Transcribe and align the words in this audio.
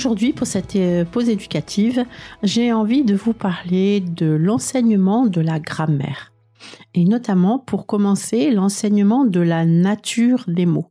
Aujourd'hui, 0.00 0.32
pour 0.32 0.46
cette 0.46 0.76
euh, 0.76 1.04
pause 1.04 1.28
éducative, 1.28 2.06
j'ai 2.42 2.72
envie 2.72 3.04
de 3.04 3.14
vous 3.14 3.34
parler 3.34 4.00
de 4.00 4.24
l'enseignement 4.24 5.26
de 5.26 5.42
la 5.42 5.60
grammaire. 5.60 6.32
Et 6.94 7.04
notamment, 7.04 7.58
pour 7.58 7.84
commencer, 7.84 8.50
l'enseignement 8.50 9.26
de 9.26 9.40
la 9.40 9.66
nature 9.66 10.44
des 10.48 10.64
mots. 10.64 10.88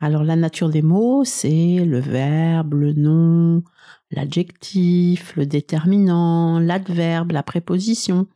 Alors, 0.00 0.24
la 0.24 0.34
nature 0.34 0.68
des 0.68 0.82
mots, 0.82 1.22
c'est 1.24 1.84
le 1.84 2.00
verbe, 2.00 2.74
le 2.74 2.92
nom, 2.92 3.62
l'adjectif, 4.10 5.36
le 5.36 5.46
déterminant, 5.46 6.58
l'adverbe, 6.58 7.30
la 7.30 7.44
préposition, 7.44 8.26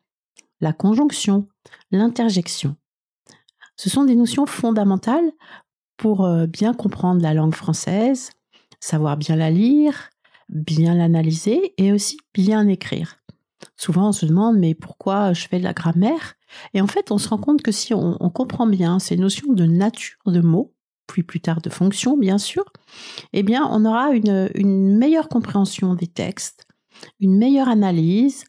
la 0.60 0.72
conjonction, 0.72 1.48
l'interjection. 1.90 2.76
Ce 3.74 3.90
sont 3.90 4.04
des 4.04 4.14
notions 4.14 4.46
fondamentales 4.46 5.32
pour 5.96 6.24
euh, 6.24 6.46
bien 6.46 6.72
comprendre 6.72 7.20
la 7.20 7.34
langue 7.34 7.56
française, 7.56 8.30
savoir 8.80 9.16
bien 9.16 9.36
la 9.36 9.50
lire, 9.50 10.10
bien 10.48 10.94
l'analyser 10.94 11.74
et 11.76 11.92
aussi 11.92 12.18
bien 12.34 12.68
écrire. 12.68 13.16
Souvent, 13.76 14.08
on 14.08 14.12
se 14.12 14.26
demande, 14.26 14.58
mais 14.58 14.74
pourquoi 14.74 15.32
je 15.32 15.46
fais 15.48 15.58
de 15.58 15.64
la 15.64 15.72
grammaire? 15.72 16.34
Et 16.74 16.80
en 16.80 16.86
fait, 16.86 17.10
on 17.10 17.18
se 17.18 17.28
rend 17.28 17.38
compte 17.38 17.62
que 17.62 17.72
si 17.72 17.92
on, 17.94 18.16
comprend 18.30 18.66
bien 18.66 18.98
ces 18.98 19.16
notions 19.16 19.52
de 19.52 19.64
nature 19.64 20.18
de 20.26 20.40
mots, 20.40 20.74
puis 21.06 21.22
plus 21.22 21.40
tard 21.40 21.60
de 21.60 21.70
fonction, 21.70 22.16
bien 22.16 22.38
sûr, 22.38 22.64
eh 23.32 23.42
bien, 23.42 23.66
on 23.70 23.84
aura 23.84 24.10
une, 24.10 24.96
meilleure 24.96 25.28
compréhension 25.28 25.94
des 25.94 26.06
textes, 26.06 26.66
une 27.20 27.36
meilleure 27.36 27.68
analyse, 27.68 28.44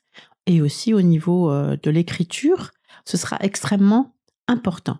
et 0.45 0.61
aussi 0.61 0.93
au 0.93 1.01
niveau 1.01 1.51
euh, 1.51 1.77
de 1.81 1.91
l'écriture, 1.91 2.71
ce 3.05 3.17
sera 3.17 3.37
extrêmement 3.41 4.15
important. 4.47 4.97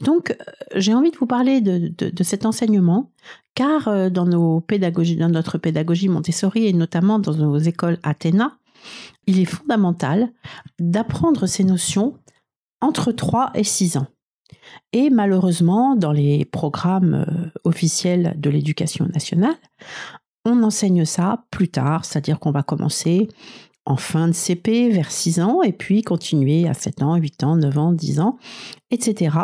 Donc, 0.00 0.30
euh, 0.30 0.34
j'ai 0.76 0.94
envie 0.94 1.10
de 1.10 1.16
vous 1.16 1.26
parler 1.26 1.60
de, 1.60 2.22
cet 2.22 2.44
enseignement, 2.46 3.12
car 3.54 3.88
euh, 3.88 4.10
dans, 4.10 4.26
notre 4.26 5.58
pédagogie 5.58 6.08
Montessori 6.08 6.66
et 6.66 6.72
notamment 6.72 7.18
dans 7.18 7.34
nos 7.34 7.58
écoles 7.58 7.98
Athéna, 8.02 8.56
il 9.26 9.40
est 9.40 9.44
fondamental 9.44 10.30
d'apprendre 10.78 11.46
ces 11.46 11.64
notions 11.64 12.14
entre 12.80 13.12
3 13.12 13.50
et 13.54 13.64
6 13.64 13.98
ans. 13.98 14.06
Et 14.92 15.10
malheureusement, 15.10 15.96
dans 15.96 16.12
les 16.12 16.44
programmes 16.44 17.26
euh, 17.28 17.50
officiels 17.64 18.34
de 18.38 18.50
l'éducation 18.50 19.06
nationale, 19.06 19.56
on 20.44 20.62
enseigne 20.62 21.04
ça 21.04 21.44
plus 21.50 21.68
tard, 21.68 22.04
c'est-à-dire 22.04 22.38
qu'on 22.40 22.50
va 22.50 22.62
commencer 22.62 23.28
en 23.86 23.96
fin 23.96 24.28
de 24.28 24.32
CP 24.32 24.90
vers 24.90 25.10
6 25.10 25.40
ans 25.40 25.62
et 25.62 25.72
puis 25.72 26.02
continuer 26.02 26.68
à 26.68 26.74
7 26.74 27.02
ans, 27.02 27.16
8 27.16 27.44
ans, 27.44 27.56
9 27.56 27.78
ans, 27.78 27.92
10 27.92 28.20
ans, 28.20 28.38
etc. 28.90 29.36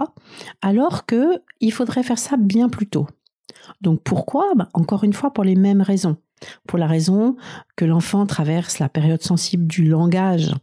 Alors 0.62 1.06
que 1.06 1.42
il 1.60 1.72
faudrait 1.72 2.02
faire 2.02 2.18
ça 2.18 2.36
bien 2.36 2.68
plus 2.68 2.86
tôt. 2.86 3.06
Donc 3.80 4.00
pourquoi? 4.02 4.52
Bah, 4.56 4.68
Encore 4.74 5.04
une 5.04 5.12
fois 5.12 5.32
pour 5.32 5.44
les 5.44 5.56
mêmes 5.56 5.82
raisons 5.82 6.16
pour 6.66 6.78
la 6.78 6.86
raison 6.86 7.36
que 7.76 7.84
l'enfant 7.84 8.26
traverse 8.26 8.78
la 8.78 8.88
période 8.88 9.22
sensible 9.22 9.66
du 9.66 9.84
langage 9.84 10.54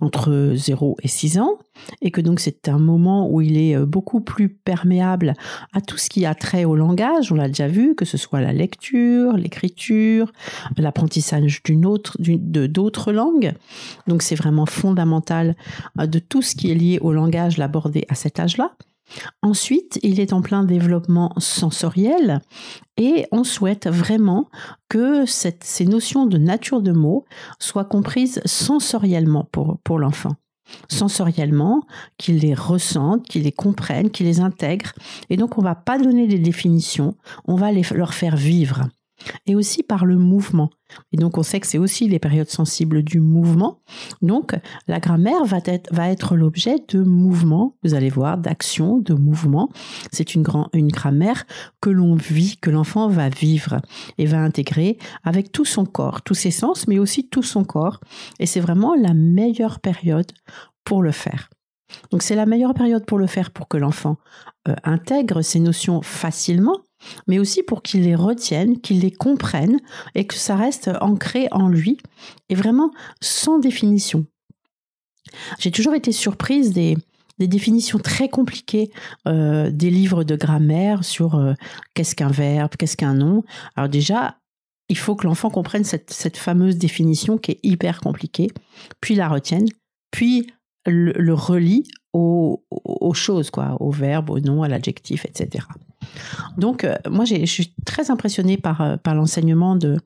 entre 0.00 0.52
0 0.54 0.96
et 1.02 1.08
6 1.08 1.38
ans, 1.38 1.58
et 2.02 2.10
que 2.10 2.20
donc 2.20 2.40
c'est 2.40 2.68
un 2.68 2.78
moment 2.78 3.30
où 3.30 3.40
il 3.40 3.56
est 3.56 3.76
euh, 3.76 3.86
beaucoup 3.86 4.20
plus 4.20 4.48
perméable 4.48 5.34
à 5.72 5.80
tout 5.80 5.98
ce 5.98 6.08
qui 6.08 6.26
a 6.26 6.34
trait 6.34 6.64
au 6.64 6.76
langage, 6.76 7.32
on 7.32 7.36
l'a 7.36 7.48
déjà 7.48 7.68
vu, 7.68 7.94
que 7.94 8.04
ce 8.04 8.16
soit 8.16 8.40
la 8.40 8.52
lecture, 8.52 9.36
l'écriture, 9.36 10.32
l'apprentissage 10.76 11.62
d'une 11.62 11.86
autre, 11.86 12.16
de 12.20 12.66
d'autres 12.66 13.12
langues. 13.12 13.52
Donc 14.06 14.22
c'est 14.22 14.34
vraiment 14.34 14.66
fondamental 14.66 15.56
euh, 15.98 16.06
de 16.06 16.18
tout 16.18 16.42
ce 16.42 16.54
qui 16.54 16.70
est 16.70 16.74
lié 16.74 16.98
au 17.00 17.12
langage 17.12 17.56
l'aborder 17.56 18.04
à 18.08 18.14
cet 18.14 18.40
âge-là. 18.40 18.72
Ensuite, 19.42 19.98
il 20.02 20.20
est 20.20 20.32
en 20.32 20.42
plein 20.42 20.64
développement 20.64 21.32
sensoriel 21.38 22.40
et 22.96 23.26
on 23.32 23.44
souhaite 23.44 23.88
vraiment 23.88 24.48
que 24.88 25.24
ces 25.26 25.84
notions 25.84 26.26
de 26.26 26.38
nature 26.38 26.82
de 26.82 26.92
mots 26.92 27.24
soient 27.58 27.84
comprises 27.84 28.40
sensoriellement 28.44 29.48
pour, 29.50 29.78
pour 29.84 29.98
l'enfant. 29.98 30.36
Sensoriellement, 30.88 31.82
qu'il 32.16 32.38
les 32.38 32.54
ressente, 32.54 33.26
qu'il 33.26 33.42
les 33.42 33.52
comprenne, 33.52 34.10
qu'il 34.10 34.26
les 34.26 34.40
intègre. 34.40 34.92
Et 35.28 35.36
donc, 35.36 35.58
on 35.58 35.62
va 35.62 35.74
pas 35.74 35.98
donner 35.98 36.28
des 36.28 36.38
définitions, 36.38 37.16
on 37.44 37.56
va 37.56 37.72
les, 37.72 37.82
leur 37.92 38.14
faire 38.14 38.36
vivre 38.36 38.88
et 39.46 39.54
aussi 39.54 39.82
par 39.82 40.04
le 40.04 40.16
mouvement. 40.16 40.70
Et 41.12 41.16
donc 41.16 41.38
on 41.38 41.42
sait 41.42 41.60
que 41.60 41.66
c'est 41.66 41.78
aussi 41.78 42.08
les 42.08 42.18
périodes 42.18 42.48
sensibles 42.48 43.02
du 43.02 43.20
mouvement. 43.20 43.80
Donc 44.22 44.54
la 44.88 45.00
grammaire 45.00 45.44
va 45.44 45.58
être, 46.10 46.36
l'objet 46.36 46.76
de 46.88 47.02
mouvement, 47.02 47.76
vous 47.82 47.94
allez 47.94 48.10
voir, 48.10 48.38
d'action, 48.38 48.98
de 48.98 49.14
mouvement. 49.14 49.70
C'est 50.12 50.34
une 50.34 50.42
grammaire 50.42 51.46
que 51.80 51.90
l'on 51.90 52.14
vit, 52.14 52.56
que 52.58 52.70
l'enfant 52.70 53.08
va 53.08 53.28
vivre 53.28 53.80
et 54.18 54.26
va 54.26 54.38
intégrer 54.38 54.98
avec 55.24 55.52
tout 55.52 55.64
son 55.64 55.84
corps, 55.84 56.22
tous 56.22 56.34
ses 56.34 56.50
sens, 56.50 56.86
mais 56.88 56.98
aussi 56.98 57.28
tout 57.28 57.42
son 57.42 57.64
corps. 57.64 58.00
Et 58.38 58.46
c'est 58.46 58.60
vraiment 58.60 58.94
la 58.94 59.14
meilleure 59.14 59.80
période 59.80 60.32
pour 60.84 61.02
le 61.02 61.12
faire. 61.12 61.50
Donc 62.10 62.22
c'est 62.22 62.34
la 62.34 62.46
meilleure 62.46 62.74
période 62.74 63.04
pour 63.04 63.18
le 63.18 63.26
faire 63.26 63.50
pour 63.50 63.68
que 63.68 63.76
l'enfant 63.76 64.16
euh, 64.68 64.74
intègre 64.84 65.42
ces 65.42 65.60
notions 65.60 66.02
facilement 66.02 66.78
mais 67.26 67.38
aussi 67.38 67.62
pour 67.62 67.82
qu'il 67.82 68.02
les 68.02 68.14
retienne, 68.14 68.80
qu'il 68.80 69.00
les 69.00 69.10
comprenne 69.10 69.80
et 70.14 70.26
que 70.26 70.34
ça 70.34 70.56
reste 70.56 70.90
ancré 71.00 71.48
en 71.50 71.68
lui 71.68 71.98
et 72.48 72.54
vraiment 72.54 72.90
sans 73.20 73.58
définition. 73.58 74.26
J'ai 75.58 75.70
toujours 75.70 75.94
été 75.94 76.12
surprise 76.12 76.72
des, 76.72 76.96
définitions 77.38 77.98
très 77.98 78.28
compliquées 78.28 78.90
euh, 79.26 79.70
des 79.70 79.90
livres 79.90 80.24
de 80.24 80.36
grammaire 80.36 81.04
sur 81.04 81.36
euh, 81.36 81.54
qu'est-ce 81.94 82.14
qu'un 82.14 82.28
verbe, 82.28 82.72
qu'est-ce 82.76 82.98
qu'un 82.98 83.14
nom. 83.14 83.44
Alors 83.76 83.88
déjà, 83.88 84.36
il 84.90 84.98
faut 84.98 85.14
que 85.14 85.26
l'enfant 85.26 85.48
comprenne 85.48 85.84
cette, 85.84 86.36
fameuse 86.36 86.76
définition 86.76 87.38
qui 87.38 87.52
est 87.52 87.60
hyper 87.62 88.00
compliquée, 88.00 88.48
puis 89.00 89.14
la 89.14 89.28
retienne, 89.28 89.68
puis 90.10 90.48
le, 90.84 91.32
relie 91.32 91.84
aux, 92.12 92.60
choses, 93.14 93.50
quoi, 93.50 93.76
au 93.80 93.90
verbe, 93.90 94.30
au 94.30 94.40
nom, 94.40 94.62
à 94.64 94.68
l'adjectif, 94.68 95.24
etc. 95.24 95.64
Donc, 96.56 96.84
euh, 96.84 96.96
moi, 97.08 97.24
je 97.24 97.44
suis 97.46 97.74
très 97.84 98.10
impressionnée 98.10 98.56
par, 98.56 98.80
euh, 98.80 98.96
l'enseignement 99.06 99.76
de, 99.76 99.98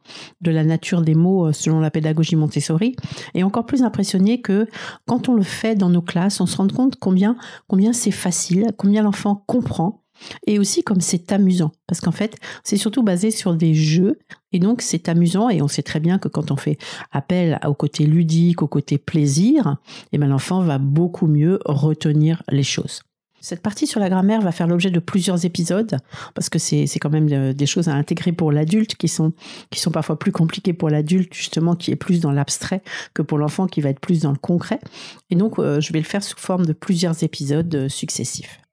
la 0.45 0.65
nature 0.65 1.03
des 1.03 1.15
mots 1.15 1.49
euh, 1.49 1.53
selon 1.53 1.81
la 1.81 1.91
pédagogie 1.91 2.37
Montessori, 2.37 2.97
et 3.35 3.43
encore 3.43 3.67
plus 3.67 3.83
impressionnée 3.83 4.41
que 4.41 4.67
quand 5.07 5.29
on 5.29 5.35
le 5.35 5.43
fait 5.43 5.75
dans 5.75 5.91
nos 5.91 6.03
classes, 6.03 6.41
on 6.41 6.47
se 6.47 6.57
rend 6.57 6.69
compte 6.69 6.97
combien, 6.97 7.37
combien 7.69 7.93
c'est 7.93 8.11
facile, 8.11 8.73
combien 8.77 9.03
l'enfant 9.03 9.43
comprend, 9.47 10.03
et 10.47 10.59
aussi 10.59 10.83
comme 10.83 11.01
c'est 11.01 11.33
amusant, 11.33 11.73
parce 11.87 12.01
qu'en 12.01 12.13
fait, 12.13 12.37
c'est 12.63 12.77
surtout 12.77 13.03
basé 13.03 13.31
sur 13.31 13.55
des 13.55 13.75
jeux, 13.75 14.19
et 14.53 14.59
donc 14.59 14.81
c'est 14.81 15.09
amusant, 15.09 15.49
et 15.49 15.61
on 15.61 15.69
sait 15.69 15.83
très 15.83 16.01
bien 16.01 16.19
que 16.19 16.29
quand 16.29 16.51
on 16.51 16.57
fait 16.57 16.79
appel 17.11 17.59
au 17.67 17.75
côté 17.75 18.07
ludique, 18.07 18.63
au 18.63 18.69
côté 18.69 18.99
plaisir, 18.99 19.77
eh 20.13 20.19
ben 20.19 20.29
l'enfant 20.29 20.61
va 20.61 20.79
beaucoup 20.79 21.27
mieux 21.27 21.59
retenir 21.65 22.43
les 22.49 22.63
choses. 22.63 23.03
Cette 23.45 23.61
partie 23.61 23.87
sur 23.87 24.01
la 24.01 24.09
grammaire 24.09 24.41
va 24.41 24.53
faire 24.53 24.67
l'objet 24.67 24.91
de 24.91 24.99
plusieurs 24.99 25.45
épisodes 25.45 25.99
parce 26.33 26.49
que 26.49 26.59
c'est 26.59 26.87
quand 26.99 27.11
même 27.11 27.29
euh, 27.31 27.53
des 27.53 27.67
choses 27.67 27.89
à 27.89 27.93
intégrer 27.93 28.33
pour 28.33 28.53
l'adulte 28.53 28.95
qui 28.95 29.07
sont 29.07 29.35
qui 29.69 29.81
sont 29.81 29.91
parfois 29.91 30.19
plus 30.19 30.33
compliquées 30.33 30.73
pour 30.73 30.89
l'adulte 30.89 31.35
justement 31.35 31.77
qui 31.77 31.91
est 31.91 31.97
plus 31.97 32.21
dans 32.21 32.33
l'abstrait 32.33 32.81
que 33.13 33.21
pour 33.21 33.37
l'enfant 33.37 33.67
qui 33.67 33.83
va 33.83 33.91
être 33.91 34.01
plus 34.01 34.23
dans 34.23 34.33
le 34.33 34.39
concret. 34.39 34.81
Et 35.29 35.37
donc 35.37 35.59
euh, 35.59 35.79
je 35.79 35.93
vais 35.93 35.99
le 35.99 36.07
faire 36.07 36.23
sous 36.23 36.39
forme 36.39 36.65
de 36.65 36.73
plusieurs 36.73 37.23
épisodes 37.23 37.75
euh, 37.75 37.89
successifs. 37.91 38.64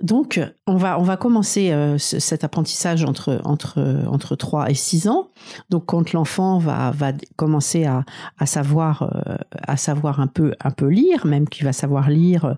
Donc, 0.00 0.40
on 0.68 0.76
va, 0.76 1.00
on 1.00 1.02
va 1.02 1.16
commencer 1.16 1.72
euh, 1.72 1.98
cet 1.98 2.44
apprentissage 2.44 3.04
entre, 3.04 3.40
entre, 3.42 4.04
entre 4.06 4.36
3 4.36 4.70
et 4.70 4.74
6 4.74 5.08
ans. 5.08 5.30
Donc, 5.70 5.86
quand 5.86 6.12
l'enfant 6.12 6.58
va, 6.58 6.92
va 6.92 7.12
commencer 7.34 7.84
à, 7.84 8.04
à, 8.38 8.46
savoir, 8.46 9.02
euh, 9.02 9.34
à 9.60 9.76
savoir 9.76 10.20
un 10.20 10.28
peu, 10.28 10.54
un 10.62 10.70
peu 10.70 10.86
lire, 10.86 11.26
même 11.26 11.48
qu'il 11.48 11.64
va 11.64 11.72
savoir 11.72 12.10
lire, 12.10 12.44
euh, 12.44 12.54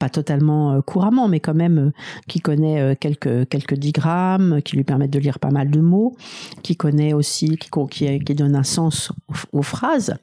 pas 0.00 0.08
totalement 0.08 0.82
couramment, 0.82 1.28
mais 1.28 1.38
quand 1.38 1.54
même 1.54 1.92
qui 2.26 2.40
connaît 2.40 2.96
quelques, 2.96 3.48
quelques 3.48 3.74
digrammes, 3.74 4.60
qui 4.62 4.76
lui 4.76 4.84
permettent 4.84 5.12
de 5.12 5.18
lire 5.18 5.38
pas 5.38 5.50
mal 5.50 5.70
de 5.70 5.80
mots, 5.80 6.16
qui 6.62 6.74
connaît 6.74 7.12
aussi, 7.12 7.56
qui, 7.56 7.70
qui, 7.90 8.18
qui 8.18 8.34
donne 8.34 8.56
un 8.56 8.62
sens 8.62 9.12
aux, 9.52 9.62
phrases. 9.62 10.16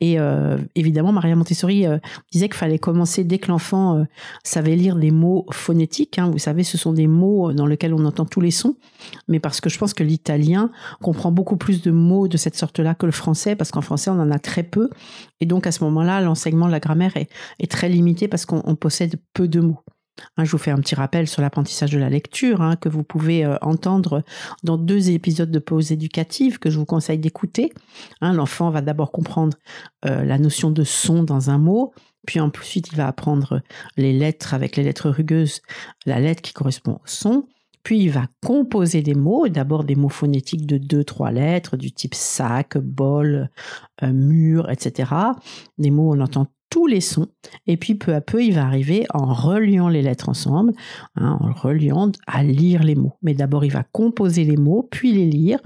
Et 0.00 0.18
évidemment, 0.74 1.10
Maria 1.10 1.34
Montessori 1.34 1.86
disait 2.30 2.48
qu'il 2.48 2.58
fallait 2.58 2.78
commencer 2.78 3.24
dès 3.24 3.38
que 3.38 3.48
l'enfant 3.48 4.04
savait 4.44 4.76
lire 4.76 4.96
des 4.96 5.10
mots 5.10 5.46
phonétiques 5.50 5.87
Hein. 6.16 6.30
vous 6.30 6.38
savez, 6.38 6.64
ce 6.64 6.78
sont 6.78 6.92
des 6.92 7.06
mots 7.06 7.52
dans 7.52 7.66
lesquels 7.66 7.94
on 7.94 8.04
entend 8.04 8.24
tous 8.24 8.40
les 8.40 8.50
sons, 8.50 8.76
mais 9.28 9.40
parce 9.40 9.60
que 9.60 9.70
je 9.70 9.78
pense 9.78 9.94
que 9.94 10.02
l'italien 10.02 10.70
comprend 11.00 11.30
beaucoup 11.30 11.56
plus 11.56 11.82
de 11.82 11.90
mots 11.90 12.28
de 12.28 12.36
cette 12.36 12.56
sorte-là 12.56 12.94
que 12.94 13.06
le 13.06 13.12
français, 13.12 13.56
parce 13.56 13.70
qu'en 13.70 13.82
français, 13.82 14.10
on 14.10 14.20
en 14.20 14.30
a 14.30 14.38
très 14.38 14.62
peu. 14.62 14.90
Et 15.40 15.46
donc, 15.46 15.66
à 15.66 15.72
ce 15.72 15.84
moment-là, 15.84 16.20
l'enseignement 16.20 16.66
de 16.66 16.72
la 16.72 16.80
grammaire 16.80 17.16
est, 17.16 17.28
très 17.68 17.88
limité 17.88 18.28
parce 18.28 18.46
qu'on 18.46 18.74
possède 18.76 19.16
peu 19.34 19.46
de 19.46 19.60
mots. 19.60 19.82
Hein, 20.36 20.44
je 20.44 20.50
vous 20.50 20.58
fais 20.58 20.70
un 20.70 20.78
petit 20.78 20.94
rappel 20.94 21.28
sur 21.28 21.42
l'apprentissage 21.42 21.90
de 21.90 21.98
la 21.98 22.10
lecture 22.10 22.62
hein, 22.62 22.76
que 22.76 22.88
vous 22.88 23.04
pouvez 23.04 23.44
euh, 23.44 23.56
entendre 23.60 24.24
dans 24.64 24.78
deux 24.78 25.10
épisodes 25.10 25.50
de 25.50 25.58
pause 25.58 25.92
éducative 25.92 26.58
que 26.58 26.70
je 26.70 26.78
vous 26.78 26.86
conseille 26.86 27.18
d'écouter. 27.18 27.72
L'enfant 28.20 28.70
va 28.70 28.80
d'abord 28.80 29.12
comprendre 29.12 29.56
euh, 30.06 30.24
la 30.24 30.38
notion 30.38 30.70
de 30.70 30.82
son 30.84 31.22
dans 31.22 31.50
un 31.50 31.58
mot, 31.58 31.92
puis 32.26 32.40
ensuite, 32.40 32.88
il 32.92 32.96
va 32.96 33.06
apprendre 33.06 33.62
les 33.96 34.12
lettres 34.12 34.54
avec 34.54 34.76
les 34.76 34.82
lettres 34.82 35.10
rugueuses, 35.10 35.62
la 36.06 36.20
lettre 36.20 36.42
qui 36.42 36.52
correspond 36.52 36.92
au 36.92 37.06
son. 37.06 37.48
Puis 37.82 38.00
il 38.00 38.10
va 38.10 38.26
composer 38.44 39.02
des 39.02 39.14
mots, 39.14 39.48
d'abord 39.48 39.84
des 39.84 39.94
mots 39.94 40.08
phonétiques 40.08 40.66
de 40.66 40.76
deux, 40.76 41.04
trois 41.04 41.30
lettres, 41.30 41.76
du 41.76 41.92
type 41.92 42.14
sac, 42.14 42.76
bol, 42.76 43.48
euh, 44.02 44.12
mur, 44.12 44.68
etc. 44.70 45.12
Des 45.78 45.90
mots 45.90 46.12
on 46.14 46.20
entend 46.20 46.48
tous 46.70 46.86
les 46.86 47.00
sons. 47.00 47.28
Et 47.66 47.76
puis 47.76 47.94
peu 47.94 48.14
à 48.14 48.20
peu, 48.20 48.42
il 48.42 48.54
va 48.54 48.64
arriver 48.64 49.06
en 49.12 49.32
reliant 49.32 49.88
les 49.88 50.02
lettres 50.02 50.28
ensemble, 50.28 50.72
hein, 51.16 51.38
en 51.40 51.52
reliant 51.52 52.12
à 52.26 52.42
lire 52.42 52.82
les 52.82 52.94
mots. 52.94 53.14
Mais 53.22 53.34
d'abord, 53.34 53.64
il 53.64 53.72
va 53.72 53.84
composer 53.84 54.44
les 54.44 54.56
mots, 54.56 54.86
puis 54.90 55.12
les 55.12 55.26
lire, 55.26 55.58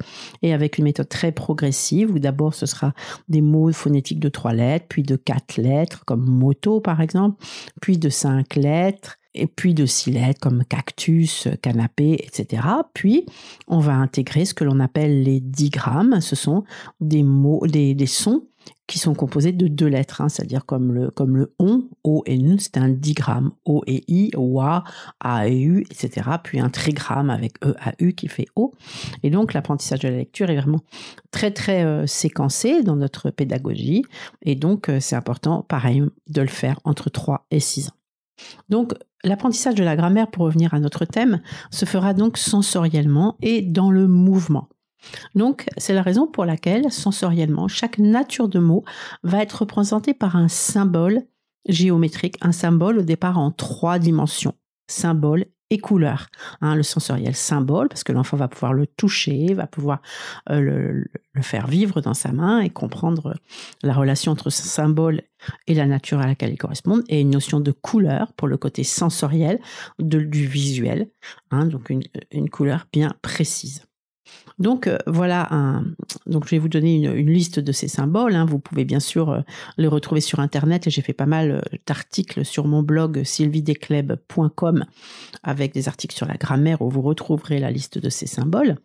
et 0.43 0.53
avec 0.53 0.79
une 0.79 0.85
méthode 0.85 1.09
très 1.09 1.33
progressive, 1.33 2.11
où 2.11 2.19
d'abord 2.19 2.55
ce 2.55 2.67
sera 2.67 2.93
des 3.29 3.41
mots 3.41 3.73
phonétiques 3.73 4.21
de 4.21 4.29
trois 4.29 4.53
lettres, 4.53 4.87
puis 4.89 5.03
de 5.03 5.17
quatre 5.17 5.57
lettres, 5.57 6.05
comme 6.05 6.25
moto 6.25 6.81
par 6.81 7.01
exemple, 7.01 7.43
puis 7.81 7.99
de 7.99 8.09
cinq 8.09 8.57
lettres, 8.57 9.19
et 9.35 9.47
puis 9.47 9.75
de 9.75 9.87
six 9.87 10.11
lettres 10.11 10.41
comme 10.41 10.65
cactus, 10.65 11.49
canapé, 11.63 12.23
etc. 12.25 12.63
Puis 12.93 13.27
on 13.67 13.79
va 13.79 13.95
intégrer 13.95 14.45
ce 14.45 14.55
que 14.55 14.65
l'on 14.65 14.81
appelle 14.81 15.23
les 15.23 15.41
digrammes. 15.41 16.21
Ce 16.21 16.37
sont 16.37 16.65
des 17.01 17.23
mots, 17.23 17.67
des, 17.67 17.95
des 17.95 18.07
sons 18.07 18.45
qui 18.87 18.99
sont 18.99 19.15
composés 19.15 19.53
de 19.53 19.69
deux 19.69 19.87
lettres, 19.87 20.21
hein, 20.21 20.29
c'est-à-dire 20.29 20.67
comme 20.67 20.93
le, 20.93 21.11
comme 21.11 21.37
le 21.37 21.55
on, 21.59 21.89
O 22.05 22.23
et 22.27 22.35
N, 22.35 22.59
c'est 22.59 22.77
un 22.77 22.89
digramme, 22.89 23.53
O 23.65 23.83
et 23.87 24.05
I, 24.09 24.31
Wa, 24.37 24.85
A 25.21 25.49
et 25.49 25.61
U, 25.61 25.87
etc. 25.91 26.29
Puis 26.43 26.61
un 26.61 26.69
trigramme 26.69 27.31
avec 27.31 27.55
E, 27.65 27.75
A, 27.81 27.93
U 28.01 28.13
qui 28.13 28.29
fait 28.29 28.47
O. 28.57 28.75
Et 29.23 29.31
donc 29.31 29.55
l'apprentissage 29.55 30.01
de 30.01 30.09
la 30.09 30.17
lecture 30.17 30.51
est 30.51 30.57
vraiment 30.57 30.81
très 31.31 31.53
très 31.53 31.85
euh, 31.85 32.07
séquencé 32.07 32.83
dans 32.83 32.97
notre 32.97 33.31
pédagogie. 33.31 34.05
Et 34.43 34.55
donc 34.55 34.89
euh, 34.89 35.01
c'est 35.01 35.17
important, 35.17 35.63
pareil, 35.63 36.03
de 36.29 36.41
le 36.41 36.49
faire 36.49 36.79
entre 36.85 37.09
3 37.09 37.47
et 37.51 37.61
6 37.61 37.89
ans. 37.89 37.97
Donc 38.69 38.95
l'apprentissage 39.25 39.75
de 39.75 39.85
la 39.85 39.97
grammaire, 39.97 40.31
pour 40.31 40.45
revenir 40.45 40.75
à 40.75 40.81
notre 40.81 41.05
thème, 41.05 41.41
se 41.71 41.85
fera 41.85 42.15
donc 42.15 42.37
sensoriellement 42.37 43.37
et 43.41 43.63
dans 43.63 43.91
le 43.91 44.07
mouvement. 44.07 44.69
Donc, 45.35 45.67
c'est 45.77 45.95
la 45.95 46.03
raison 46.03 46.27
pour 46.27 46.45
laquelle, 46.45 46.91
sensoriellement, 46.91 47.69
chaque 47.69 47.99
nature 47.99 48.49
de 48.49 48.59
mot 48.59 48.85
va 49.23 49.43
être 49.43 49.61
représentée 49.61 50.15
par 50.15 50.37
un 50.37 50.49
symbole 50.49 51.23
géométrique, 51.69 52.37
un 52.41 52.53
symbole 52.53 52.99
au 52.99 53.03
départ 53.03 53.39
en 53.39 53.51
trois 53.51 53.99
dimensions, 53.99 54.55
symbole 54.89 55.47
et 55.71 55.79
couleur. 55.79 56.29
Hein, 56.61 56.75
le 56.75 56.83
sensoriel 56.83 57.35
symbole, 57.35 57.89
parce 57.89 58.05
que 58.05 58.13
l'enfant 58.13 58.37
va 58.37 58.47
pouvoir 58.47 58.75
le 58.75 58.87
toucher, 58.87 59.55
va 59.55 59.67
pouvoir 59.67 60.03
euh, 60.51 60.61
le, 60.61 61.43
faire 61.43 61.67
vivre 61.67 62.03
dans 62.03 62.13
sa 62.13 62.31
main 62.31 62.61
et 62.61 62.69
comprendre 62.69 63.35
la 63.83 63.95
relation 63.95 64.33
entre 64.33 64.51
ce 64.51 64.63
symbole 64.63 65.23
et 65.67 65.75
la 65.75 65.87
nature 65.87 66.21
à 66.21 66.27
laquelle 66.27 66.53
il 66.53 66.59
correspond, 66.59 67.03
et 67.09 67.23
une 67.23 67.31
notion 67.31 67.59
de 67.59 67.73
couleur 67.73 68.35
pour 68.35 68.49
le 68.49 68.59
côté 68.59 68.85
sensoriel 68.85 69.61
du 69.99 70.47
visuel, 70.47 71.09
hein, 71.51 71.65
donc 71.65 71.91
une 72.31 72.51
couleur 72.51 72.87
bien 72.93 73.15
précise. 73.23 73.87
Donc 74.63 74.87
euh, 74.87 74.97
voilà. 75.09 75.83
Donc 76.27 76.47
je 76.47 76.51
vais 76.51 76.59
vous 76.59 76.69
donner 76.69 76.95
une, 77.05 77.31
liste 77.31 77.59
de 77.59 77.73
ces 77.73 77.89
symboles. 77.89 78.37
Hein. 78.37 78.47
Vous 78.47 78.61
pouvez 78.61 78.85
bien 78.85 79.01
sûr 79.01 79.31
euh, 79.31 79.41
les 79.77 79.89
retrouver 79.89 80.21
sur 80.21 80.39
internet 80.39 80.87
et 80.87 80.91
j'ai 80.91 81.03
fait 81.03 81.13
pas 81.13 81.27
mal 81.27 81.51
euh, 81.51 81.61
d'articles 81.85 82.45
sur 82.45 82.69
mon 82.69 82.83
blog 82.83 83.25
sylvidescleb.com 83.25 84.85
avec 85.43 85.75
des 85.75 85.89
articles 85.89 86.15
sur 86.15 86.27
la 86.27 86.37
grammaire 86.37 86.81
où 86.81 86.89
vous 86.89 87.03
retrouverez 87.03 87.59
la 87.59 87.73
liste 87.73 87.99
de 87.99 88.09
ces 88.09 88.27
symboles. 88.27 88.77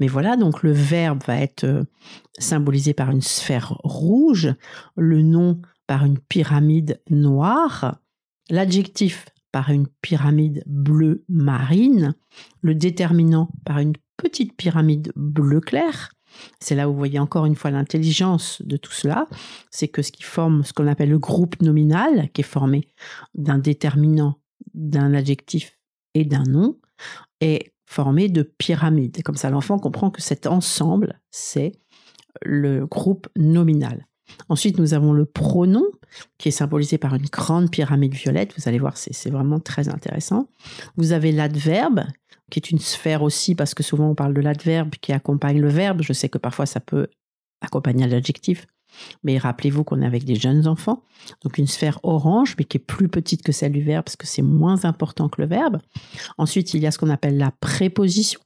Mais 0.00 0.06
voilà, 0.06 0.36
donc 0.36 0.62
le 0.62 0.72
verbe 0.72 1.22
va 1.26 1.36
être 1.36 1.84
symbolisé 2.38 2.94
par 2.94 3.10
une 3.10 3.20
sphère 3.20 3.76
rouge, 3.84 4.54
le 4.96 5.20
nom 5.20 5.60
par 5.86 6.06
une 6.06 6.18
pyramide 6.18 7.02
noire, 7.10 7.98
l'adjectif 8.48 9.26
par 9.52 9.68
une 9.70 9.88
pyramide 10.00 10.62
bleue 10.66 11.24
marine, 11.28 12.14
le 12.62 12.74
déterminant 12.74 13.50
par 13.66 13.78
une 13.78 13.94
petite 14.18 14.54
pyramide 14.56 15.12
bleu 15.16 15.60
clair. 15.60 16.12
C'est 16.60 16.74
là 16.74 16.88
où 16.88 16.92
vous 16.92 16.98
voyez 16.98 17.18
encore 17.18 17.46
une 17.46 17.56
fois 17.56 17.70
l'intelligence 17.70 18.60
de 18.62 18.76
tout 18.76 18.92
cela. 18.92 19.26
C'est 19.70 19.88
que 19.88 20.02
ce 20.02 20.12
qui 20.12 20.22
forme 20.22 20.62
ce 20.62 20.74
qu'on 20.74 20.86
appelle 20.86 21.08
le 21.08 21.18
groupe 21.18 21.60
nominal, 21.62 22.30
qui 22.32 22.42
est 22.42 22.44
formé 22.44 22.88
d'un 23.34 23.58
déterminant, 23.58 24.38
d'un 24.74 25.14
adjectif 25.14 25.78
et 26.14 26.24
d'un 26.24 26.44
nom, 26.44 26.76
est 27.40 27.72
formé 27.86 28.28
de 28.28 28.42
pyramides. 28.42 29.22
Comme 29.22 29.36
ça, 29.36 29.48
l'enfant 29.48 29.78
comprend 29.78 30.10
que 30.10 30.20
cet 30.20 30.46
ensemble, 30.46 31.20
c'est 31.30 31.72
le 32.44 32.86
groupe 32.86 33.28
nominal. 33.36 34.06
Ensuite, 34.50 34.78
nous 34.78 34.92
avons 34.92 35.12
le 35.12 35.24
pronom, 35.24 35.84
qui 36.36 36.48
est 36.48 36.52
symbolisé 36.52 36.98
par 36.98 37.14
une 37.14 37.26
grande 37.26 37.70
pyramide 37.70 38.14
violette. 38.14 38.52
Vous 38.58 38.68
allez 38.68 38.78
voir, 38.78 38.96
c'est 38.96 39.30
vraiment 39.30 39.58
très 39.58 39.88
intéressant. 39.88 40.48
Vous 40.96 41.12
avez 41.12 41.32
l'adverbe, 41.32 42.02
qui 42.50 42.58
est 42.58 42.70
une 42.70 42.78
sphère 42.78 43.22
aussi, 43.22 43.54
parce 43.54 43.74
que 43.74 43.82
souvent 43.82 44.10
on 44.10 44.14
parle 44.14 44.34
de 44.34 44.40
l'adverbe 44.40 44.90
qui 45.00 45.12
accompagne 45.12 45.60
le 45.60 45.68
verbe. 45.68 46.02
Je 46.02 46.12
sais 46.12 46.28
que 46.28 46.38
parfois 46.38 46.66
ça 46.66 46.80
peut 46.80 47.08
accompagner 47.60 48.06
l'adjectif. 48.06 48.66
Mais 49.22 49.38
rappelez-vous 49.38 49.84
qu'on 49.84 50.02
est 50.02 50.06
avec 50.06 50.24
des 50.24 50.34
jeunes 50.34 50.66
enfants, 50.66 51.02
donc 51.42 51.58
une 51.58 51.66
sphère 51.66 51.98
orange, 52.02 52.54
mais 52.58 52.64
qui 52.64 52.78
est 52.78 52.80
plus 52.80 53.08
petite 53.08 53.42
que 53.42 53.52
celle 53.52 53.72
du 53.72 53.82
verbe, 53.82 54.04
parce 54.04 54.16
que 54.16 54.26
c'est 54.26 54.42
moins 54.42 54.84
important 54.84 55.28
que 55.28 55.40
le 55.42 55.46
verbe. 55.46 55.78
Ensuite, 56.38 56.74
il 56.74 56.82
y 56.82 56.86
a 56.86 56.90
ce 56.90 56.98
qu'on 56.98 57.10
appelle 57.10 57.36
la 57.36 57.50
préposition. 57.50 58.40